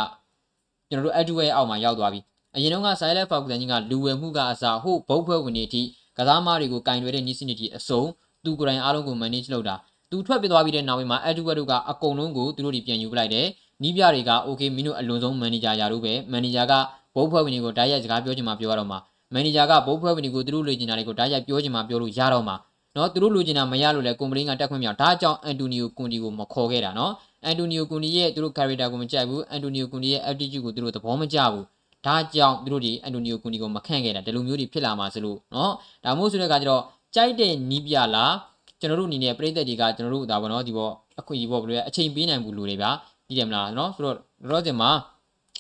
[0.91, 2.21] ကျွန်တော်တို့ Adway အောက်မှာရောက်သွားပြီ
[2.57, 5.83] အရင်တော့က Silent Falcon ကြီးကလူဝယ်မှုကအစားဟိုဘုတ်ဖွဲ့ဝင်တွေအထိ
[6.17, 8.03] ကစားမားတွေကိုကင်တွယ်တဲ့နီးစနစ်ကြီးအစုံ
[8.45, 9.75] သူကိုယ်တိုင်အားလုံးကို manage လုပ်တာ
[10.11, 13.47] သူထွက်ပြသွားပြီးတဲ့နောက်ပိုင်းမှာ Adway တို့ကအကုန်လုံးကိုသူတို့တွေပြန်ယူပလိုက်တယ်
[13.83, 16.73] နီးပြတွေက okay မင်းတို့အလွန်ဆုံး manager ရာလို့ပဲ manager က
[17.15, 18.99] ဘုတ်ဖွဲ့ဝင်တွေကိုတိုက်ရိုက်စကားပြောချင်မှပြောရတော့မှာ
[19.33, 22.57] မန်နေဂျာကဘုတ်ဖွဲ့ဝင်တွေကိုသူတို့လိုချင်တာတွေကိုဓာတ်ရိုက်ပြောချင်မှပြောလို့ရတော့မှာ
[22.97, 27.13] နော်သူတို့လိုချင်တာမရလို့လဲကွန်ပဏီကတက်ခွင့်မရဒါကြောင့်အန်တိုနီယိုကွန်ဒီကိုမခေါ်ခဲ့တာနော်
[27.45, 31.65] အန်တိုနီယိုကွန်ဒီရဲ့သူတို့ character ကိုမကြိုက်ဘူးအန်တိုနီယိုကွန်ဒီရဲ့ attitude ကိုသူတို့သဘောမကျဘူး
[32.07, 35.73] ဒါကြောင့်သူတို့ဒီအန်တိုနီယိုကွန်ဒီကိုမခန့်ခဲ့တာဒီလိုမျိုးတွေဖြစ်လာမှာစလို့နော်
[36.05, 36.83] ဒါမို့ဆိုတဲ့အခါကျတော့
[37.15, 38.35] ကြိုက်တဲ့နီးပြလား
[38.81, 42.91] ကျွန်တော်တို့အနေနဲ့ပြည်သက်တွေကကျွန်တော်တို့ဒါပေါ့နော်ဒီပေါ့အခွင့်အရေးပေါ့ဘယ်လိုလဲအချိန်ပေးနိုင်ဘူးလို့လေဗျာ
[43.29, 44.17] ဒီတယ်မလားနော်ဆိုတော့
[44.51, 44.91] ရောစင်မှာ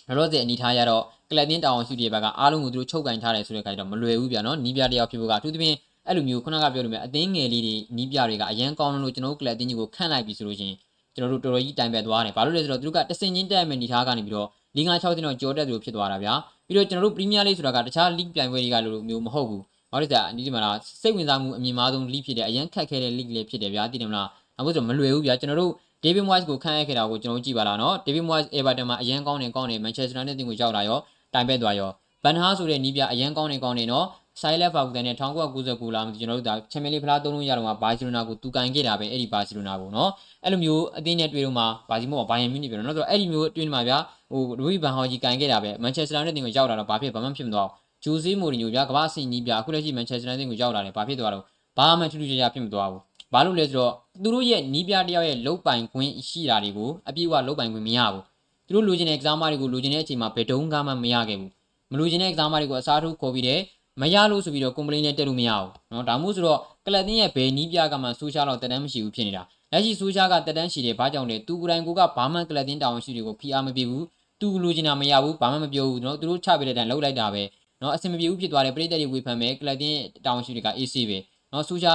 [0.08, 10.74] ရောစင်အနေထားရတော့ကလပ်တင်းတောင်ရှိတဲ့ဘက်ကအားလုံးကိုသူတို့ချုပ်ကင်ထားတယ်ဆိုတဲ့အခါကျတော့မလွယ်ဘူးဗျာနော်နီးပြတယောက်ဖြစ်ဖို့ကအထူးသဖြင့်အဲ့လိုမျိုးခုနကပြောလို့မြဲအသင်းငယ်လေးတွေနီးပြတွေကအရန်ကောင်းလို့ကျွန်တော်တို့ကလပ်တင်းကြီးကိုခန့်လိုက်ပြီဆိုလို့ချင်း
[11.14, 16.34] ကျွန်တော်တို့တော်တော်ကြီးတိုင်ပတ်သွားတယ်ဘာလို့လဲဆိုတော့သူတို့ကတဆင်ချင်းတက်မဲ့နေထားကနေပြီးတော့လီဂါ6တင်းတော့ကြော်တက်သူဖြစ်သွားတာဗျာ
[16.66, 20.70] ပြီးတော့ကျွန်တော်တို့ပရီးမီးယားလိဆိုတာကတခြားလိဂ်ပြိုင်ပွဲတွေကလိုမျိုးမဟုတ်ဘူးဘာလို့လဲဆိုတော့ဒီမှာ
[21.02, 25.72] စိတ်ဝင်စားမှုအမြင့်မားဆုံးလိဂ်ဖြစ်တယ်အရန်ခက်ခဲတဲ့လိဂ်လေးဖြစ်တယ်ဗျာသိတယ်မလားအခုဆိုမလွယ်ဘူးဗျာကျွန်တော်တို့
[26.04, 30.98] David Moyes ကိုခန့်ရခဲ့တာကိုကျွန်တော်ကြည့်ပါလားနော် David Moyes Everton မှာအရန်ကောင်းနေကောင်းနေ Manchester United တင်ကိုရောက်လာရော
[31.34, 31.90] တိုင်ပဲသွားရော
[32.24, 34.06] ဘန်ဟာဆိုတဲ့နီးပြအရန်ကောင်းနေကောင်းနေနော်
[34.40, 40.10] ဆိုင်လက်ဖောက်ကန်နဲ့1999လာမှကျွန်တော်တို့ဒါချန်ပီယံလိဖလားသုံးလုံးရတော့မှာဘာစီလိုနာကိုတူကန်ခဲ့တာပဲအဲ့ဒီဘာစီလိုနာကိုနော်
[40.44, 43.98] အဲ့လိုမျိုးအသင်းနဲ့တွေ့တော့မှဘာစီမို့ဘာယန်မြူးနေပြန်တော့ဆိုတော့အဲ့ဒီမျိုးတွေ့နေမှာဗျာ
[44.32, 47.68] ဟိုလူဝီဘန်ဟော်ကြီးကန်ခဲ့တာပဲမန်ချက်စတာနဲ့တင်ကိုရောက်လာတော့ဘာဖြစ်ဘာမှဖြစ်မသွား
[48.04, 51.44] ဂျိုซีမိုရီညိုဗျာကမ္ဘာစီနီးပြအခုလက်ရှိမန်ချက်စတာနဲ့တင်ကိုရောက်လာတယ်ဘာဖြစ်သွားတော့
[51.78, 58.22] ဘာမှထူးထူးခြားခြားဖြစ်မသွားဘူးဘာလို့လဲဆိုတော့သူတို့ရဲ့နီးပြတယောက်ရဲ့လုတ်ပိုင်ခွင့်ရှိတာတွေကိုအပြည့်အဝလုတ်ပိုင်ခွင့်မရဘူး
[58.66, 61.50] သူတို့လိုချင်တဲ့ exam တွေကိုလိုချင်တဲ့အချိန်မှာဘယ်တုန်းကမှမရခဲ့ဘူး
[61.92, 63.60] မလိုချင်တဲ့ exam တွေကိုအစားထိုးခေါ်ပြီးတယ်
[64.01, 74.05] မရလို့ဆိုပြီးတော့ complaint နဲ့တက်လို့မရဘူးเนาะဒါမှမဟုတ်ဆိုတော့ကလပ်တင်းရဲ့ဘယ်နီးပြကမှဆိုရှယ်လောက်တက်တန်းမရှိဘူးဖြစ်နေတာလက်ရှိဆိုရှယ်ကတက်တန်းရှိတယ်ဘာကြောင့်လဲသူကိုယ်တိုင်ကိုကဘာမှကလပ်တင်းတာဝန်ရှိတွေကိုဖိအားမပေးဘူး
[74.41, 77.43] သူလိုချင်တာမရဘူးဘာမှမပြောဘူးเนาะသူတို့ချပေးတဲ့တိုင်လောက်လိုက်တာပဲ
[77.81, 81.17] နော်အဆင်မပြေဘူးဖြစ်သွားတယ်ပရိသတ်တွေဝေဖန်မယ်ကလပ်တင်းတောင်းရှိတွေက AC ပဲ
[81.51, 81.93] နော်ဆူရှာ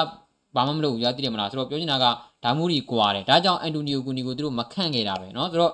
[0.56, 2.06] ဘာမှမလုပ်ဘူးကြာသိတယ်မလားဆိုတော့ပြောချင်တာက
[2.44, 5.72] ဒါမျိုးကြီးကွာတယ်ဒါကြောင့်အန်တိုနီယိုကူနီကိုသူတို့မခန့်ခဲ့တာပဲနော်ဆိုတော့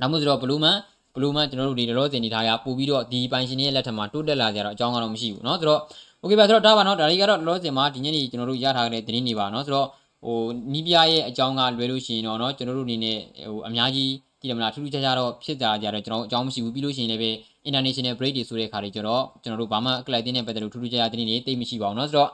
[0.00, 0.76] ဒါမှမဟုတ်ဆိုတော့ဘလူးမန်
[1.14, 5.80] ဘလူးမန်ကျွန်တော်တို့ဒီလောလောဆယ်နေထားရပို့ပြီးတော့ဒီပိုင်ရှင်တွေရဲ့လက်ထက်မှာတိုးတက်လာကြတော့အကြောင်းကတော့မရှိဘူးเนาะဆိုတော့
[6.20, 9.88] โอเคပါဆိုတော့ဒါပါเนาะဒါတွေကတော့လောလောဆယ်မှာဒီညနေကျွန်တော်တို့ရထားတဲ့သတင်းတွေပါเนาะဆိုတော့
[10.24, 10.38] ဟို
[10.72, 13.18] နီးပြရဲ့အကြောင်းကလွယ်လို့ရှိရင်တော့เนาะကျွန်တော်တို့အနေနဲ့
[13.50, 17.30] ဟိုအများကြီးကြည့်တယ်မလားထူးထူးခြားခြားတော့ဖြစ်တာကြတော့ကျွန်တော်အကြောင်းမရှိဘူးပြီးလို့ရှိရင်လည်းပဲ
[17.68, 22.30] international break တွေဆိုတဲ့ခါတွေကျတော့ကျွန်တော်တို့ဘာမှ client တင်းနဲ့ပတ်သက်လို့ထူးထူးခြားခြားသတင်းတွေသိမရှိပါဘူးเนาะဆိုတော့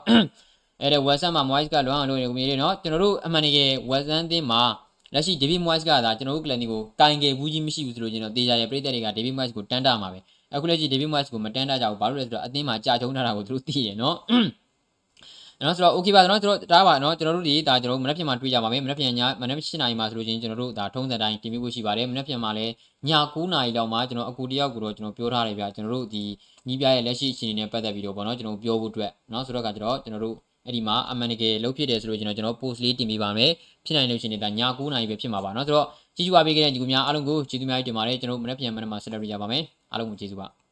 [0.81, 4.61] အဲ့ဒါ Western မှာ Moise ကလွမ်းအောင်လုပ်နေကိုမြင်တယ်เนาะကျွန်တော်တို့အမှန်တကယ် Western တင်းမှာ
[5.14, 10.18] လက်ရှိ David Moyes ကသာကျွန်တော်တို့ Clanny ကိုကင်ကယ်ဘူးကြီးမရှိဘူးဆိုလို့ကျွန်တော်တေချာရဲ့ပြည်သက်တွေက David Moyes ကိုတန်းတာမှာပဲ
[10.54, 14.16] အခုလက်ရှိ David Moyes ကိုမတန်းတာကြဘူးဘာလို့လဲဆိုတော့အသင်းမှာကြာချုံထားတာကိုသူတို့သိရနော်
[15.62, 22.72] နော်ဆိုတော့ okay ပါနော်ကျွန်တော်ဒါပါနော်ကျွန်တော်တို့ဒီဒါကျွန်တော်တို့မနေ့ပြန်မှာတွေ့ကြပါမယ်မနေ့ပြန်ညမနေ့7နာရီမှာဆိုလို့ချင်းကျွန်တော်တို့ဒါထုံးစံတိုင်းတင်ပြဖို့ရှိပါတယ်မနေ့ပြန်မှာလည်း
[23.08, 26.24] ည9နာရီလောက်မှာကျွန်တော်အကူတယောက်ကိုတော့ကျွန်တော်ပြောထားတယ်ဗျာကျွန်တော်တို့ဒီ
[26.66, 30.36] ညီးပြရဲ့လက်ရှိအခြေအနေနဲ့ပတ်သက်ပြီးတော့ဗောနော်ကျွန်တော်ပြောဖို့အတွက်နော်ဆိုတော့ကကျွန်တော်ကျွန်တော်တို့
[30.68, 33.50] အဲ့ဒီမှာအမှန်တကယ်လုပ်ဖြစ်တယ်ဆိုလို့ကျွန်တော်ကျွန်တော် post လေးတင်ပေးပါမယ်
[33.84, 40.67] ဖြစ်နိုင်လို့ရှိရင်ဒါည9:00နာရီပဲဖြစ်မှာပါနော်ဆိုတော့ကြည့်ကြပါပေးခဲ့တဲ့ညီကိုများအားလုံးကိုကျေးဇူးများတင်ပါတယ်ကျွန်တော်မနက်ဖြန်မနက်မှာဆက်လက်ပြရပါမယ်အားလုံးကိုကျေးဇူးပါ